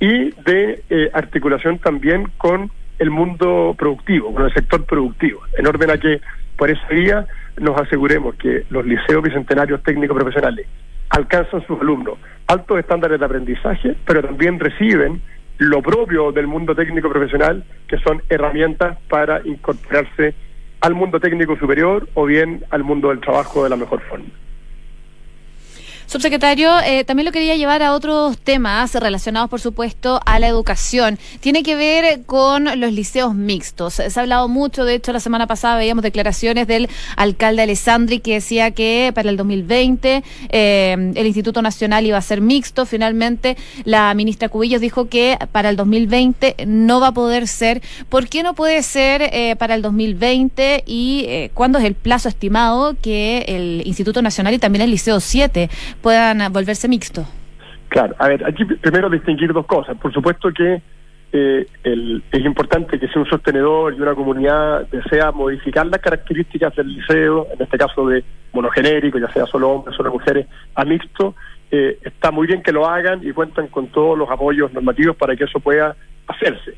y 0.00 0.30
de 0.42 0.82
eh, 0.90 1.10
articulación 1.14 1.78
también 1.78 2.28
con 2.36 2.70
el 3.02 3.10
mundo 3.10 3.74
productivo, 3.76 4.32
con 4.32 4.44
el 4.44 4.54
sector 4.54 4.84
productivo, 4.84 5.40
en 5.58 5.66
orden 5.66 5.90
a 5.90 5.98
que 5.98 6.20
por 6.56 6.70
esa 6.70 6.86
vía 6.86 7.26
nos 7.58 7.76
aseguremos 7.80 8.36
que 8.36 8.64
los 8.70 8.86
liceos 8.86 9.20
bicentenarios 9.24 9.82
técnicos 9.82 10.16
profesionales 10.16 10.66
alcanzan 11.10 11.66
sus 11.66 11.80
alumnos 11.80 12.16
altos 12.46 12.78
estándares 12.78 13.18
de 13.18 13.26
aprendizaje, 13.26 13.96
pero 14.06 14.22
también 14.22 14.60
reciben 14.60 15.20
lo 15.58 15.82
propio 15.82 16.30
del 16.30 16.46
mundo 16.46 16.76
técnico 16.76 17.08
profesional, 17.08 17.64
que 17.88 17.98
son 17.98 18.22
herramientas 18.28 18.96
para 19.08 19.40
incorporarse 19.44 20.34
al 20.80 20.94
mundo 20.94 21.18
técnico 21.18 21.56
superior 21.56 22.08
o 22.14 22.24
bien 22.26 22.64
al 22.70 22.84
mundo 22.84 23.08
del 23.08 23.20
trabajo 23.20 23.64
de 23.64 23.70
la 23.70 23.76
mejor 23.76 24.00
forma. 24.02 24.26
Subsecretario, 26.12 26.78
eh, 26.80 27.04
también 27.04 27.24
lo 27.24 27.32
quería 27.32 27.56
llevar 27.56 27.82
a 27.82 27.94
otros 27.94 28.36
temas 28.36 28.94
relacionados, 28.94 29.48
por 29.48 29.62
supuesto, 29.62 30.20
a 30.26 30.38
la 30.38 30.46
educación. 30.46 31.18
Tiene 31.40 31.62
que 31.62 31.74
ver 31.74 32.24
con 32.26 32.66
los 32.78 32.92
liceos 32.92 33.34
mixtos. 33.34 33.94
Se 33.94 34.12
ha 34.14 34.20
hablado 34.20 34.46
mucho, 34.46 34.84
de 34.84 34.96
hecho, 34.96 35.14
la 35.14 35.20
semana 35.20 35.46
pasada 35.46 35.78
veíamos 35.78 36.02
declaraciones 36.02 36.66
del 36.66 36.90
alcalde 37.16 37.62
Alessandri 37.62 38.20
que 38.20 38.34
decía 38.34 38.72
que 38.72 39.10
para 39.14 39.30
el 39.30 39.38
2020 39.38 40.22
eh, 40.50 41.12
el 41.14 41.26
Instituto 41.26 41.62
Nacional 41.62 42.04
iba 42.04 42.18
a 42.18 42.20
ser 42.20 42.42
mixto. 42.42 42.84
Finalmente, 42.84 43.56
la 43.84 44.12
ministra 44.12 44.50
Cubillos 44.50 44.82
dijo 44.82 45.08
que 45.08 45.38
para 45.50 45.70
el 45.70 45.76
2020 45.76 46.56
no 46.66 47.00
va 47.00 47.06
a 47.06 47.12
poder 47.12 47.48
ser. 47.48 47.80
¿Por 48.10 48.28
qué 48.28 48.42
no 48.42 48.52
puede 48.52 48.82
ser 48.82 49.22
eh, 49.32 49.56
para 49.56 49.74
el 49.76 49.80
2020 49.80 50.84
y 50.86 51.48
cuándo 51.54 51.78
es 51.78 51.86
el 51.86 51.94
plazo 51.94 52.28
estimado 52.28 52.96
que 53.00 53.46
el 53.48 53.82
Instituto 53.86 54.20
Nacional 54.20 54.52
y 54.52 54.58
también 54.58 54.82
el 54.82 54.90
Liceo 54.90 55.18
7 55.18 55.70
puedan 56.02 56.52
volverse 56.52 56.88
mixtos. 56.88 57.26
Claro, 57.88 58.14
a 58.18 58.28
ver, 58.28 58.44
aquí 58.44 58.64
primero 58.64 59.08
distinguir 59.10 59.52
dos 59.52 59.66
cosas. 59.66 59.96
Por 59.98 60.12
supuesto 60.12 60.50
que 60.52 60.82
eh, 61.34 61.66
es 61.84 62.44
importante 62.44 62.98
que 62.98 63.08
sea 63.08 63.22
un 63.22 63.28
sostenedor 63.28 63.94
y 63.94 64.00
una 64.00 64.14
comunidad 64.14 64.86
desea 64.88 65.32
modificar 65.32 65.86
las 65.86 66.00
características 66.00 66.74
del 66.76 66.88
liceo, 66.88 67.48
en 67.52 67.62
este 67.62 67.78
caso 67.78 68.06
de 68.06 68.22
monogenérico, 68.52 69.18
ya 69.18 69.32
sea 69.32 69.46
solo 69.46 69.70
hombres, 69.70 69.96
solo 69.96 70.12
mujeres, 70.12 70.46
a 70.74 70.84
mixto. 70.84 71.34
Eh, 71.70 71.98
está 72.02 72.30
muy 72.30 72.46
bien 72.46 72.62
que 72.62 72.72
lo 72.72 72.86
hagan 72.86 73.26
y 73.26 73.32
cuentan 73.32 73.68
con 73.68 73.86
todos 73.86 74.18
los 74.18 74.30
apoyos 74.30 74.72
normativos 74.74 75.16
para 75.16 75.34
que 75.34 75.44
eso 75.44 75.58
pueda 75.58 75.96
hacerse. 76.26 76.74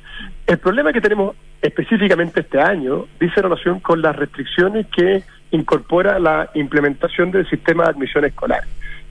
El 0.47 0.59
problema 0.59 0.93
que 0.93 1.01
tenemos 1.01 1.35
específicamente 1.61 2.41
este 2.41 2.61
año 2.61 3.07
dice 3.19 3.43
relación 3.43 3.81
con 3.81 4.03
las 4.03 4.15
restricciones 4.15 4.87
que 4.87 5.25
incorpora 5.51 6.19
la 6.19 6.51
implementación 6.55 7.31
del 7.31 7.49
sistema 7.49 7.85
de 7.85 7.91
admisión 7.91 8.25
escolar. 8.25 8.63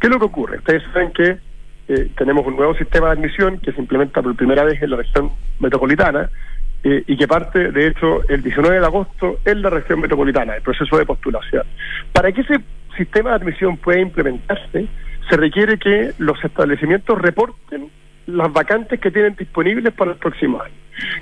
¿Qué 0.04 0.08
es 0.08 0.14
lo 0.14 0.20
que 0.20 0.26
ocurre? 0.26 0.58
Ustedes 0.58 0.84
saben 0.92 1.14
que 1.14 1.38
eh, 1.88 2.12
tenemos 2.18 2.46
un 2.46 2.58
nuevo 2.58 2.76
sistema 2.76 3.08
de 3.08 3.14
admisión 3.14 3.58
que 3.60 3.72
se 3.72 3.80
implementa 3.80 4.22
por 4.22 4.36
primera 4.36 4.66
vez 4.66 4.84
en 4.84 4.90
la 4.90 4.98
región 4.98 5.32
metropolitana 5.62 6.30
eh, 6.84 7.06
y 7.08 7.16
que 7.16 7.26
parte, 7.26 7.72
de 7.72 7.88
hecho, 7.88 8.22
el 8.28 8.44
19 8.44 8.82
de 8.82 8.86
agosto 8.86 9.40
en 9.46 9.62
la 9.62 9.70
región 9.70 10.02
metropolitana, 10.02 10.58
el 10.58 10.62
proceso 10.62 10.98
de 10.98 11.06
postulación. 11.06 11.64
Para 12.12 12.34
que 12.34 12.42
ese 12.42 12.56
sistema 12.98 13.30
de 13.30 13.36
admisión 13.38 13.78
pueda 13.78 14.02
implementarse, 14.02 14.88
se 15.30 15.38
requiere 15.38 15.78
que 15.78 16.12
los 16.18 16.44
establecimientos 16.44 17.22
reporten 17.22 17.90
las 18.28 18.52
vacantes 18.52 19.00
que 19.00 19.10
tienen 19.10 19.38
disponibles 19.38 19.94
para 19.94 20.12
el 20.12 20.18
próximo 20.18 20.62
año. 20.62 20.76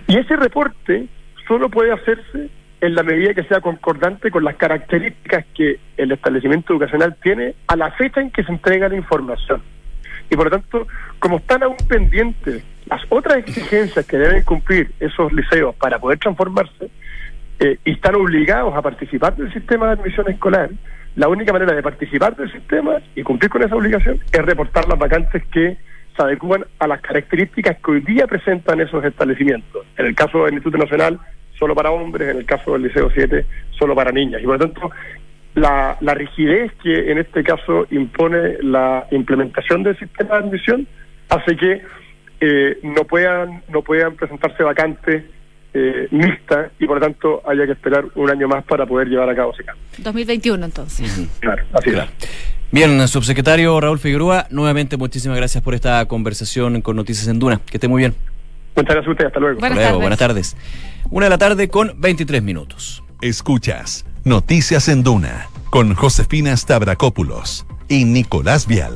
Y 0.07 0.17
ese 0.17 0.35
reporte 0.37 1.05
solo 1.47 1.69
puede 1.69 1.91
hacerse 1.91 2.49
en 2.81 2.95
la 2.95 3.03
medida 3.03 3.33
que 3.33 3.43
sea 3.43 3.61
concordante 3.61 4.31
con 4.31 4.43
las 4.43 4.55
características 4.55 5.45
que 5.55 5.79
el 5.97 6.11
establecimiento 6.11 6.73
educacional 6.73 7.15
tiene 7.21 7.53
a 7.67 7.75
la 7.75 7.91
fecha 7.91 8.21
en 8.21 8.31
que 8.31 8.43
se 8.43 8.51
entrega 8.51 8.89
la 8.89 8.95
información. 8.95 9.61
Y 10.29 10.35
por 10.35 10.45
lo 10.45 10.51
tanto, 10.51 10.87
como 11.19 11.37
están 11.37 11.61
aún 11.61 11.77
pendientes 11.87 12.63
las 12.87 13.01
otras 13.09 13.37
exigencias 13.37 14.05
que 14.05 14.17
deben 14.17 14.43
cumplir 14.43 14.91
esos 14.99 15.31
liceos 15.31 15.75
para 15.75 15.99
poder 15.99 16.17
transformarse, 16.17 16.89
eh, 17.59 17.77
y 17.85 17.91
están 17.91 18.15
obligados 18.15 18.75
a 18.75 18.81
participar 18.81 19.35
del 19.35 19.53
sistema 19.53 19.85
de 19.87 20.01
admisión 20.01 20.27
escolar, 20.29 20.71
la 21.15 21.27
única 21.27 21.53
manera 21.53 21.75
de 21.75 21.83
participar 21.83 22.35
del 22.35 22.51
sistema 22.51 22.97
y 23.15 23.21
cumplir 23.21 23.51
con 23.51 23.61
esa 23.61 23.75
obligación 23.75 24.19
es 24.31 24.41
reportar 24.41 24.87
las 24.87 24.97
vacantes 24.97 25.43
que 25.51 25.77
se 26.15 26.23
adecuan 26.23 26.65
a 26.79 26.87
las 26.87 27.01
características 27.01 27.77
que 27.77 27.91
hoy 27.91 28.01
día 28.01 28.25
presentan 28.25 28.81
esos 28.81 29.03
establecimientos. 29.05 29.85
En 29.97 30.07
el 30.07 30.15
caso 30.15 30.45
del 30.45 30.53
Instituto 30.53 30.77
Nacional, 30.79 31.19
solo 31.61 31.75
para 31.75 31.91
hombres, 31.91 32.29
en 32.29 32.37
el 32.37 32.45
caso 32.45 32.73
del 32.73 32.81
Liceo 32.81 33.11
7, 33.13 33.45
solo 33.77 33.93
para 33.93 34.11
niñas. 34.11 34.41
Y 34.41 34.45
por 34.45 34.59
lo 34.59 34.67
tanto, 34.67 34.89
la, 35.53 35.95
la 36.01 36.15
rigidez 36.15 36.71
que 36.81 37.11
en 37.11 37.19
este 37.19 37.43
caso 37.43 37.85
impone 37.91 38.57
la 38.63 39.05
implementación 39.11 39.83
del 39.83 39.95
sistema 39.99 40.39
de 40.39 40.47
admisión 40.47 40.87
hace 41.29 41.55
que 41.55 41.81
eh, 42.39 42.79
no 42.81 43.03
puedan 43.03 43.61
no 43.71 43.83
puedan 43.83 44.15
presentarse 44.15 44.63
vacantes 44.63 45.23
eh, 45.75 46.07
mixtas 46.09 46.71
y 46.79 46.87
por 46.87 46.99
lo 46.99 47.05
tanto 47.05 47.43
haya 47.47 47.67
que 47.67 47.73
esperar 47.73 48.05
un 48.15 48.31
año 48.31 48.47
más 48.47 48.63
para 48.65 48.87
poder 48.87 49.07
llevar 49.07 49.29
a 49.29 49.35
cabo 49.35 49.53
ese 49.53 49.63
cambio. 49.63 49.83
2021 49.99 50.65
entonces. 50.65 51.29
Claro, 51.39 51.63
así 51.73 51.91
es. 51.91 51.99
Bien, 52.71 53.07
subsecretario 53.07 53.79
Raúl 53.79 53.99
Figueroa, 53.99 54.47
nuevamente 54.49 54.97
muchísimas 54.97 55.37
gracias 55.37 55.63
por 55.63 55.75
esta 55.75 56.03
conversación 56.07 56.81
con 56.81 56.95
Noticias 56.95 57.27
en 57.27 57.37
Duna. 57.37 57.61
Que 57.69 57.77
esté 57.77 57.87
muy 57.87 57.99
bien. 57.99 58.15
Muchas 58.75 58.95
gracias 58.95 59.07
a 59.07 59.11
usted, 59.11 59.25
hasta 59.25 59.39
luego. 59.39 59.59
Buenas 59.59 59.77
hasta 59.77 59.89
luego, 59.89 60.01
buenas 60.01 60.19
tardes. 60.19 60.57
Una 61.09 61.25
de 61.25 61.29
la 61.29 61.37
tarde 61.37 61.69
con 61.69 61.93
23 61.97 62.41
minutos. 62.41 63.03
Escuchas 63.21 64.05
Noticias 64.23 64.87
en 64.87 65.03
Duna 65.03 65.47
con 65.69 65.93
Josefina 65.95 66.55
Stavrakopoulos 66.55 67.65
y 67.87 68.05
Nicolás 68.05 68.67
Vial. 68.67 68.95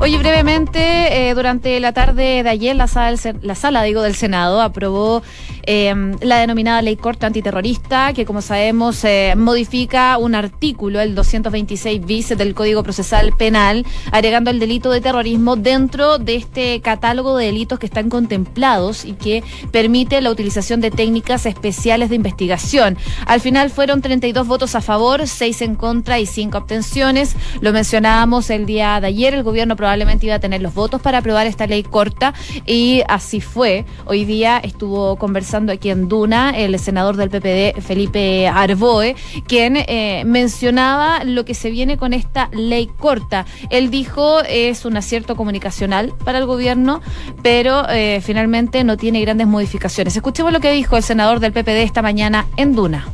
Oye, 0.00 0.18
brevemente, 0.18 1.28
eh, 1.28 1.34
durante 1.34 1.80
la 1.80 1.92
tarde 1.92 2.42
de 2.42 2.48
ayer, 2.48 2.76
la 2.76 2.86
sala, 2.86 3.16
la 3.40 3.54
sala 3.54 3.82
digo, 3.82 4.02
del 4.02 4.14
Senado 4.14 4.60
aprobó 4.60 5.22
Em, 5.68 6.16
la 6.20 6.38
denominada 6.38 6.80
Ley 6.80 6.94
Corta 6.94 7.26
Antiterrorista, 7.26 8.12
que 8.12 8.24
como 8.24 8.40
sabemos 8.40 9.02
eh, 9.02 9.34
modifica 9.36 10.16
un 10.16 10.36
artículo, 10.36 11.00
el 11.00 11.16
226 11.16 12.06
bis 12.06 12.28
del 12.28 12.54
Código 12.54 12.84
Procesal 12.84 13.32
Penal, 13.36 13.84
agregando 14.12 14.50
el 14.50 14.60
delito 14.60 14.92
de 14.92 15.00
terrorismo 15.00 15.56
dentro 15.56 16.18
de 16.18 16.36
este 16.36 16.80
catálogo 16.82 17.36
de 17.36 17.46
delitos 17.46 17.80
que 17.80 17.86
están 17.86 18.10
contemplados 18.10 19.04
y 19.04 19.14
que 19.14 19.42
permite 19.72 20.20
la 20.20 20.30
utilización 20.30 20.80
de 20.80 20.92
técnicas 20.92 21.46
especiales 21.46 22.10
de 22.10 22.16
investigación. 22.16 22.96
Al 23.26 23.40
final 23.40 23.70
fueron 23.70 24.02
32 24.02 24.46
votos 24.46 24.76
a 24.76 24.80
favor, 24.80 25.26
6 25.26 25.62
en 25.62 25.74
contra 25.74 26.20
y 26.20 26.26
5 26.26 26.56
abstenciones. 26.56 27.34
Lo 27.60 27.72
mencionábamos 27.72 28.50
el 28.50 28.66
día 28.66 29.00
de 29.00 29.08
ayer, 29.08 29.34
el 29.34 29.42
gobierno 29.42 29.74
probablemente 29.74 30.26
iba 30.26 30.36
a 30.36 30.40
tener 30.40 30.62
los 30.62 30.74
votos 30.74 31.02
para 31.02 31.18
aprobar 31.18 31.48
esta 31.48 31.66
ley 31.66 31.82
corta 31.82 32.34
y 32.66 33.02
así 33.08 33.40
fue. 33.40 33.84
Hoy 34.04 34.24
día 34.24 34.58
estuvo 34.58 35.16
conversando 35.16 35.55
aquí 35.56 35.90
en 35.90 36.08
Duna 36.08 36.50
el 36.50 36.78
senador 36.78 37.16
del 37.16 37.30
PPD, 37.30 37.80
Felipe 37.80 38.46
Arboe, 38.48 39.16
quien 39.46 39.76
eh, 39.76 40.22
mencionaba 40.26 41.24
lo 41.24 41.44
que 41.44 41.54
se 41.54 41.70
viene 41.70 41.96
con 41.96 42.12
esta 42.12 42.48
ley 42.52 42.88
corta. 42.98 43.46
Él 43.70 43.90
dijo 43.90 44.42
es 44.42 44.84
un 44.84 44.96
acierto 44.96 45.34
comunicacional 45.36 46.12
para 46.24 46.38
el 46.38 46.46
gobierno, 46.46 47.00
pero 47.42 47.88
eh, 47.88 48.20
finalmente 48.22 48.84
no 48.84 48.96
tiene 48.96 49.20
grandes 49.22 49.46
modificaciones. 49.46 50.14
Escuchemos 50.16 50.52
lo 50.52 50.60
que 50.60 50.72
dijo 50.72 50.96
el 50.96 51.02
senador 51.02 51.40
del 51.40 51.52
PPD 51.52 51.82
esta 51.82 52.02
mañana 52.02 52.46
en 52.56 52.74
Duna. 52.74 53.08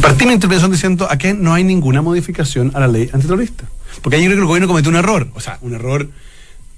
Partí 0.00 0.26
mi 0.26 0.34
intervención 0.34 0.70
diciendo 0.70 1.08
a 1.10 1.18
que 1.18 1.34
no 1.34 1.52
hay 1.52 1.64
ninguna 1.64 2.02
modificación 2.02 2.70
a 2.74 2.80
la 2.80 2.88
ley 2.88 3.10
antiterrorista. 3.12 3.64
Porque 4.02 4.16
ahí 4.16 4.24
creo 4.24 4.36
que 4.36 4.40
el 4.40 4.46
gobierno 4.46 4.68
cometió 4.68 4.90
un 4.90 4.96
error, 4.96 5.28
o 5.34 5.40
sea, 5.40 5.58
un 5.62 5.74
error 5.74 6.08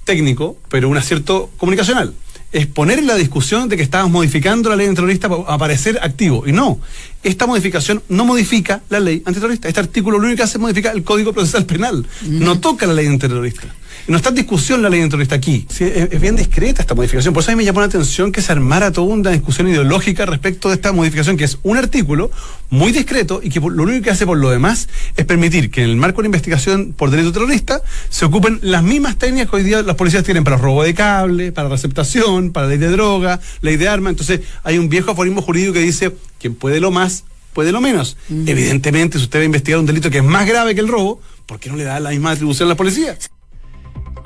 técnico, 0.04 0.56
pero 0.70 0.88
un 0.88 0.96
acierto 0.96 1.50
comunicacional 1.58 2.14
es 2.52 2.66
poner 2.66 2.98
en 2.98 3.06
la 3.06 3.16
discusión 3.16 3.68
de 3.68 3.76
que 3.76 3.82
estamos 3.82 4.10
modificando 4.10 4.70
la 4.70 4.76
ley 4.76 4.86
antiterrorista 4.86 5.28
para 5.28 5.42
aparecer 5.42 5.98
activo. 6.02 6.44
Y 6.46 6.52
no, 6.52 6.80
esta 7.22 7.46
modificación 7.46 8.02
no 8.08 8.24
modifica 8.24 8.82
la 8.88 9.00
ley 9.00 9.22
antiterrorista. 9.24 9.68
Este 9.68 9.80
artículo 9.80 10.18
lo 10.18 10.24
único 10.24 10.38
que 10.38 10.42
hace 10.44 10.56
es 10.56 10.60
modificar 10.60 10.94
el 10.94 11.04
Código 11.04 11.32
Procesal 11.32 11.66
Penal. 11.66 12.06
No 12.22 12.58
toca 12.58 12.86
la 12.86 12.94
ley 12.94 13.06
antiterrorista. 13.06 13.74
No 14.06 14.16
está 14.16 14.30
en 14.30 14.36
discusión 14.36 14.82
la 14.82 14.88
ley 14.88 15.00
antiterrorista 15.00 15.34
aquí. 15.34 15.66
es, 15.78 16.20
bien 16.20 16.36
discreta 16.36 16.82
esta 16.82 16.94
modificación. 16.94 17.34
Por 17.34 17.42
eso 17.42 17.50
a 17.50 17.54
mí 17.54 17.58
me 17.58 17.64
llamó 17.64 17.80
la 17.80 17.86
atención 17.86 18.32
que 18.32 18.40
se 18.42 18.52
armara 18.52 18.92
toda 18.92 19.06
una 19.08 19.30
discusión 19.30 19.68
ideológica 19.68 20.26
respecto 20.26 20.68
de 20.68 20.76
esta 20.76 20.92
modificación, 20.92 21.36
que 21.36 21.44
es 21.44 21.58
un 21.62 21.76
artículo 21.76 22.30
muy 22.70 22.92
discreto 22.92 23.40
y 23.42 23.50
que 23.50 23.60
lo 23.60 23.82
único 23.82 24.02
que 24.02 24.10
hace 24.10 24.26
por 24.26 24.38
lo 24.38 24.50
demás 24.50 24.88
es 25.16 25.24
permitir 25.24 25.70
que 25.70 25.82
en 25.82 25.90
el 25.90 25.96
marco 25.96 26.18
de 26.18 26.24
la 26.24 26.28
investigación 26.28 26.94
por 26.96 27.10
delito 27.10 27.32
terrorista 27.32 27.82
se 28.08 28.24
ocupen 28.24 28.58
las 28.62 28.82
mismas 28.82 29.16
técnicas 29.16 29.50
que 29.50 29.56
hoy 29.56 29.62
día 29.62 29.82
las 29.82 29.96
policías 29.96 30.24
tienen 30.24 30.44
para 30.44 30.56
robo 30.56 30.82
de 30.82 30.94
cable, 30.94 31.52
para 31.52 31.68
receptación, 31.68 32.52
para 32.52 32.66
ley 32.66 32.78
de 32.78 32.88
droga, 32.88 33.40
ley 33.60 33.76
de 33.76 33.88
arma. 33.88 34.10
Entonces 34.10 34.40
hay 34.64 34.78
un 34.78 34.88
viejo 34.88 35.12
aforismo 35.12 35.42
jurídico 35.42 35.72
que 35.72 35.80
dice 35.80 36.14
quien 36.38 36.54
puede 36.54 36.80
lo 36.80 36.90
más 36.90 37.24
puede 37.58 37.72
lo 37.72 37.80
menos. 37.80 38.16
Evidentemente, 38.30 39.18
si 39.18 39.24
usted 39.24 39.40
va 39.40 39.42
a 39.42 39.46
investigar 39.46 39.80
un 39.80 39.86
delito 39.86 40.10
que 40.10 40.18
es 40.18 40.24
más 40.24 40.46
grave 40.46 40.76
que 40.76 40.80
el 40.80 40.86
robo, 40.86 41.20
¿por 41.44 41.58
qué 41.58 41.68
no 41.68 41.74
le 41.74 41.82
da 41.82 41.98
la 41.98 42.10
misma 42.10 42.30
atribución 42.30 42.68
a 42.68 42.70
la 42.70 42.76
policía? 42.76 43.18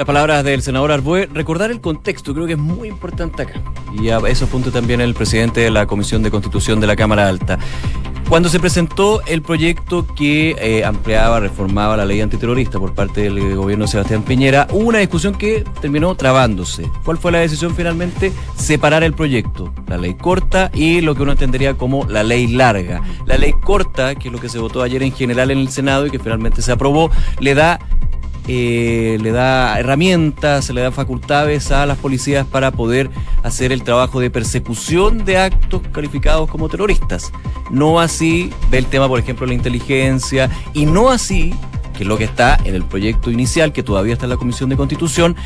Las 0.03 0.07
palabras 0.09 0.43
del 0.43 0.63
senador 0.63 0.91
Arbué, 0.91 1.29
recordar 1.33 1.71
el 1.71 1.81
contexto, 1.81 2.35
creo 2.35 2.45
que 2.45 2.55
es 2.55 2.59
muy 2.59 2.89
importante 2.89 3.43
acá. 3.43 3.63
Y 3.97 4.09
a 4.09 4.19
eso 4.27 4.47
apunta 4.47 4.73
también 4.73 5.01
el 5.01 5.15
presidente 5.15 5.61
de 5.61 5.71
la 5.71 5.87
Comisión 5.87 6.25
de 6.25 6.31
Constitución 6.33 6.81
de 6.81 6.89
la 6.89 6.97
Cámara 6.97 7.29
Alta. 7.29 7.57
Cuando 8.29 8.49
se 8.49 8.59
presentó 8.59 9.25
el 9.27 9.43
proyecto 9.43 10.05
que 10.17 10.57
eh, 10.59 10.85
ampliaba, 10.85 11.39
reformaba 11.39 11.97
la 11.97 12.05
ley 12.05 12.21
antiterrorista 12.21 12.81
por 12.81 12.95
parte 12.95 13.21
del 13.21 13.55
gobierno 13.55 13.85
de 13.85 13.93
Sebastián 13.93 14.25
Piñera, 14.25 14.67
hubo 14.73 14.89
una 14.89 14.99
discusión 14.99 15.37
que 15.37 15.63
terminó 15.81 16.17
trabándose. 16.17 16.91
¿Cuál 17.05 17.19
fue 17.19 17.31
la 17.31 17.39
decisión 17.39 17.73
finalmente? 17.77 18.33
Separar 18.57 19.05
el 19.05 19.13
proyecto, 19.13 19.73
la 19.87 19.99
ley 19.99 20.15
corta 20.15 20.73
y 20.75 21.01
lo 21.01 21.15
que 21.15 21.23
uno 21.23 21.31
entendería 21.31 21.75
como 21.75 22.07
la 22.07 22.25
ley 22.25 22.49
larga. 22.49 23.03
La 23.25 23.39
ley 23.39 23.53
corta, 23.53 24.17
que 24.17 24.27
es 24.27 24.33
lo 24.33 24.41
que 24.41 24.49
se 24.49 24.59
votó 24.59 24.83
ayer 24.83 25.05
en 25.05 25.13
general 25.13 25.53
en 25.53 25.59
el 25.59 25.69
Senado 25.69 26.07
y 26.09 26.11
que 26.11 26.19
finalmente 26.19 26.61
se 26.61 26.73
aprobó, 26.73 27.09
le 27.39 27.55
da 27.55 27.79
eh, 28.49 29.19
le 29.21 29.31
da 29.31 29.79
herramientas, 29.79 30.71
le 30.71 30.81
da 30.81 30.91
facultades 30.91 31.71
a 31.71 31.87
las 31.87 31.99
policías 31.99 32.47
para 32.47 32.71
poder 32.71 33.11
hacer 33.43 33.73
el 33.73 33.83
trabajo 33.83 34.21
de 34.21 34.31
persecución 34.31 35.25
de 35.25 35.39
actos 35.39 35.83
calificados 35.93 36.51
como 36.51 36.69
terroristas. 36.69 37.33
No 37.71 38.01
así 38.01 38.51
ve 38.71 38.79
el 38.79 38.87
tema, 38.87 39.09
por 39.09 39.19
ejemplo, 39.19 39.47
la 39.47 39.55
inteligencia 39.55 40.51
y 40.73 40.87
no 40.87 41.11
así 41.11 41.55
que 41.93 42.03
es 42.03 42.09
lo 42.09 42.19
que 42.19 42.25
está 42.25 42.59
en 42.65 42.75
el 42.75 42.85
proyecto 42.85 43.31
inicial, 43.31 43.73
que 43.73 43.83
todavía 43.83 44.15
está 44.15 44.27
en 44.27 44.31
la 44.31 44.37
Comisión 44.37 44.71
de 44.71 44.77
Constitución, 44.77 45.37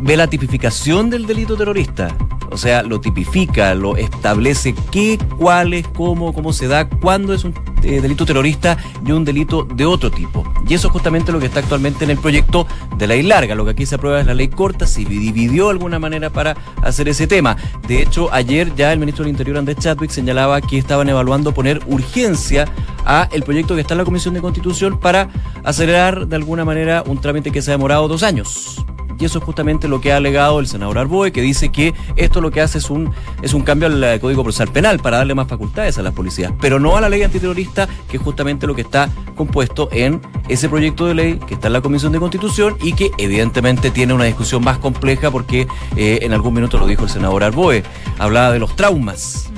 ve 0.00 0.16
la 0.16 0.26
tipificación 0.26 1.10
del 1.10 1.26
delito 1.26 1.56
terrorista. 1.56 2.16
O 2.50 2.56
sea, 2.56 2.82
lo 2.82 3.00
tipifica, 3.00 3.74
lo 3.74 3.96
establece 3.96 4.74
qué, 4.90 5.18
cuáles, 5.36 5.86
cómo, 5.88 6.32
cómo 6.32 6.52
se 6.52 6.68
da, 6.68 6.88
cuándo 6.88 7.34
es 7.34 7.44
un 7.44 7.52
eh, 7.82 8.00
delito 8.00 8.24
terrorista 8.24 8.76
y 9.04 9.12
un 9.12 9.24
delito 9.24 9.64
de 9.64 9.84
otro 9.84 10.10
tipo. 10.10 10.44
Y 10.68 10.74
eso 10.74 10.88
es 10.88 10.92
justamente 10.92 11.32
lo 11.32 11.40
que 11.40 11.46
está 11.46 11.60
actualmente 11.60 12.04
en 12.04 12.10
el 12.10 12.18
proyecto 12.18 12.66
de 12.96 13.06
ley 13.06 13.22
larga. 13.22 13.54
Lo 13.54 13.64
que 13.64 13.72
aquí 13.72 13.86
se 13.86 13.96
aprueba 13.96 14.20
es 14.20 14.26
la 14.26 14.34
ley 14.34 14.48
corta, 14.48 14.86
se 14.86 15.04
dividió 15.04 15.70
alguna 15.70 15.98
manera 15.98 16.30
para 16.30 16.56
hacer 16.82 17.08
ese 17.08 17.26
tema. 17.26 17.56
De 17.86 18.02
hecho, 18.02 18.32
ayer 18.32 18.74
ya 18.74 18.92
el 18.92 18.98
ministro 18.98 19.24
del 19.24 19.30
Interior, 19.32 19.58
Andrés 19.58 19.78
Chadwick, 19.78 20.10
señalaba 20.10 20.60
que 20.60 20.78
estaban 20.78 21.08
evaluando 21.08 21.52
poner 21.52 21.80
urgencia 21.86 22.66
a 23.06 23.28
el 23.32 23.42
proyecto 23.42 23.74
que 23.74 23.80
está 23.80 23.94
en 23.94 23.98
la 23.98 24.04
Comisión 24.04 24.34
de 24.34 24.40
Constitución 24.40 24.98
para 24.98 25.28
acelerar 25.64 26.26
de 26.26 26.36
alguna 26.36 26.64
manera 26.64 27.02
un 27.06 27.20
trámite 27.20 27.50
que 27.50 27.62
se 27.62 27.70
ha 27.70 27.74
demorado 27.74 28.08
dos 28.08 28.22
años. 28.22 28.84
Y 29.18 29.24
eso 29.24 29.38
es 29.38 29.44
justamente 29.44 29.88
lo 29.88 30.00
que 30.00 30.12
ha 30.12 30.18
alegado 30.18 30.60
el 30.60 30.66
senador 30.66 30.98
Arboe, 30.98 31.32
que 31.32 31.40
dice 31.40 31.70
que 31.70 31.94
esto 32.16 32.40
lo 32.40 32.50
que 32.50 32.60
hace 32.60 32.78
es 32.78 32.90
un, 32.90 33.10
es 33.40 33.54
un 33.54 33.62
cambio 33.62 33.88
al 33.88 34.02
eh, 34.04 34.20
Código 34.20 34.42
Procesal 34.42 34.68
Penal 34.68 34.98
para 34.98 35.18
darle 35.18 35.34
más 35.34 35.48
facultades 35.48 35.96
a 35.98 36.02
las 36.02 36.12
policías, 36.12 36.52
pero 36.60 36.78
no 36.78 36.96
a 36.96 37.00
la 37.00 37.08
ley 37.08 37.22
antiterrorista, 37.22 37.88
que 38.10 38.18
es 38.18 38.22
justamente 38.22 38.66
lo 38.66 38.74
que 38.74 38.82
está 38.82 39.08
compuesto 39.34 39.88
en 39.92 40.20
ese 40.48 40.68
proyecto 40.68 41.06
de 41.06 41.14
ley 41.14 41.40
que 41.46 41.54
está 41.54 41.68
en 41.68 41.72
la 41.74 41.80
Comisión 41.80 42.12
de 42.12 42.20
Constitución 42.20 42.76
y 42.82 42.92
que 42.92 43.10
evidentemente 43.16 43.90
tiene 43.90 44.12
una 44.12 44.24
discusión 44.24 44.62
más 44.62 44.78
compleja 44.78 45.30
porque 45.30 45.66
eh, 45.96 46.18
en 46.22 46.32
algún 46.32 46.54
minuto 46.54 46.78
lo 46.78 46.86
dijo 46.86 47.04
el 47.04 47.10
senador 47.10 47.42
Arboe, 47.42 47.82
hablaba 48.18 48.52
de 48.52 48.58
los 48.58 48.76
traumas 48.76 49.50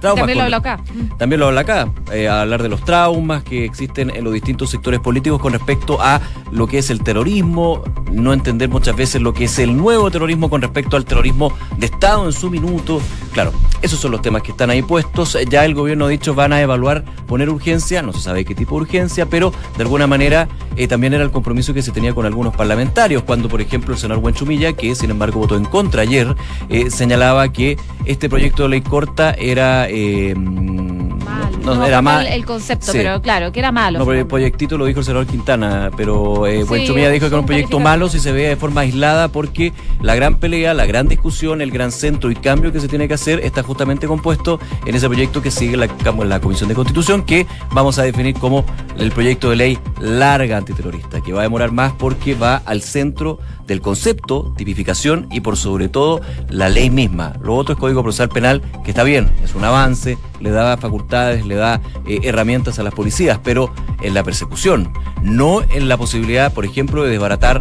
también 0.00 0.38
lo 0.38 0.44
habla 0.44 0.56
acá. 0.58 0.80
También 1.18 1.40
lo 1.40 1.46
habla 1.48 1.60
acá. 1.62 1.88
Eh, 2.12 2.28
hablar 2.28 2.62
de 2.62 2.68
los 2.68 2.84
traumas 2.84 3.42
que 3.42 3.64
existen 3.64 4.10
en 4.10 4.24
los 4.24 4.32
distintos 4.32 4.70
sectores 4.70 5.00
políticos 5.00 5.40
con 5.40 5.52
respecto 5.52 6.00
a 6.00 6.20
lo 6.50 6.66
que 6.66 6.78
es 6.78 6.90
el 6.90 7.02
terrorismo, 7.02 7.82
no 8.10 8.32
entender 8.32 8.68
muchas 8.68 8.96
veces 8.96 9.22
lo 9.22 9.32
que 9.32 9.44
es 9.44 9.58
el 9.58 9.76
nuevo 9.76 10.10
terrorismo 10.10 10.50
con 10.50 10.62
respecto 10.62 10.96
al 10.96 11.04
terrorismo 11.04 11.52
de 11.76 11.86
Estado 11.86 12.26
en 12.26 12.32
su 12.32 12.50
minuto. 12.50 13.00
Claro, 13.32 13.52
esos 13.82 13.98
son 14.00 14.10
los 14.10 14.22
temas 14.22 14.42
que 14.42 14.50
están 14.50 14.70
ahí 14.70 14.82
puestos. 14.82 15.36
Ya 15.48 15.64
el 15.64 15.74
gobierno 15.74 16.06
ha 16.06 16.08
dicho 16.08 16.34
van 16.34 16.52
a 16.52 16.60
evaluar 16.60 17.04
poner 17.26 17.48
urgencia, 17.48 18.02
no 18.02 18.12
se 18.12 18.20
sabe 18.20 18.44
qué 18.44 18.54
tipo 18.54 18.76
de 18.76 18.82
urgencia, 18.82 19.26
pero 19.26 19.52
de 19.76 19.82
alguna 19.82 20.06
manera 20.06 20.48
eh, 20.76 20.88
también 20.88 21.14
era 21.14 21.22
el 21.22 21.30
compromiso 21.30 21.74
que 21.74 21.82
se 21.82 21.92
tenía 21.92 22.14
con 22.14 22.26
algunos 22.26 22.54
parlamentarios, 22.56 23.22
cuando 23.22 23.48
por 23.48 23.60
ejemplo 23.60 23.94
el 23.94 24.00
senador 24.00 24.22
Buenchumilla, 24.22 24.72
que 24.72 24.94
sin 24.94 25.10
embargo 25.10 25.40
votó 25.40 25.56
en 25.56 25.64
contra 25.64 26.02
ayer, 26.02 26.34
eh, 26.68 26.90
señalaba 26.90 27.52
que 27.52 27.76
este 28.04 28.28
proyecto 28.28 28.64
de 28.64 28.70
ley 28.70 28.80
corta 28.80 29.32
era 29.32 29.88
eh, 29.90 30.34
no, 30.36 31.84
era 31.84 32.00
mal 32.00 32.26
el 32.26 32.44
concepto, 32.44 32.92
pero 32.92 33.20
claro, 33.20 33.52
que 33.52 33.58
era 33.58 33.72
malo. 33.72 33.98
No, 33.98 34.06
pero 34.06 34.20
el 34.20 34.26
proyectito 34.26 34.78
lo 34.78 34.86
dijo 34.86 35.00
el 35.00 35.04
senador 35.04 35.26
Quintana, 35.26 35.90
pero 35.96 36.46
eh, 36.46 36.64
dijo 36.64 36.74
que 36.74 37.26
era 37.26 37.38
un 37.38 37.46
proyecto 37.46 37.80
malo 37.80 38.08
si 38.08 38.18
se 38.18 38.32
ve 38.32 38.48
de 38.48 38.56
forma 38.56 38.82
aislada 38.82 39.28
porque 39.28 39.72
la 40.00 40.14
gran 40.14 40.36
pelea, 40.36 40.74
la 40.74 40.86
gran 40.86 41.08
discusión, 41.08 41.60
el 41.60 41.70
gran 41.70 41.92
centro 41.92 42.30
y 42.30 42.36
cambio 42.36 42.72
que 42.72 42.80
se 42.80 42.88
tiene 42.88 43.08
que 43.08 43.14
hacer 43.14 43.40
está 43.40 43.62
justamente 43.62 44.06
compuesto 44.06 44.60
en 44.86 44.94
ese 44.94 45.08
proyecto 45.08 45.42
que 45.42 45.50
sigue 45.50 45.76
la, 45.76 45.88
la 46.24 46.40
Comisión 46.40 46.68
de 46.68 46.74
Constitución 46.74 47.22
que 47.24 47.46
vamos 47.72 47.98
a 47.98 48.02
definir 48.02 48.34
como 48.34 48.64
el 48.96 49.10
proyecto 49.10 49.50
de 49.50 49.56
ley 49.56 49.78
larga 50.00 50.56
antiterrorista, 50.56 51.20
que 51.20 51.32
va 51.32 51.40
a 51.40 51.42
demorar 51.42 51.72
más 51.72 51.92
porque 51.92 52.34
va 52.34 52.56
al 52.64 52.82
centro 52.82 53.38
del 53.70 53.80
concepto, 53.80 54.52
tipificación 54.56 55.28
y 55.30 55.42
por 55.42 55.56
sobre 55.56 55.88
todo 55.88 56.20
la 56.48 56.68
ley 56.68 56.90
misma. 56.90 57.34
Lo 57.40 57.54
otro 57.54 57.74
es 57.74 57.78
Código 57.78 58.02
Procesal 58.02 58.28
Penal, 58.28 58.62
que 58.82 58.90
está 58.90 59.04
bien, 59.04 59.30
es 59.44 59.54
un 59.54 59.64
avance, 59.64 60.18
le 60.40 60.50
da 60.50 60.76
facultades, 60.76 61.46
le 61.46 61.54
da 61.54 61.80
eh, 62.04 62.18
herramientas 62.24 62.80
a 62.80 62.82
las 62.82 62.92
policías, 62.92 63.38
pero 63.44 63.72
en 64.02 64.12
la 64.12 64.24
persecución, 64.24 64.92
no 65.22 65.62
en 65.70 65.88
la 65.88 65.96
posibilidad, 65.96 66.52
por 66.52 66.64
ejemplo, 66.64 67.04
de 67.04 67.10
desbaratar 67.10 67.48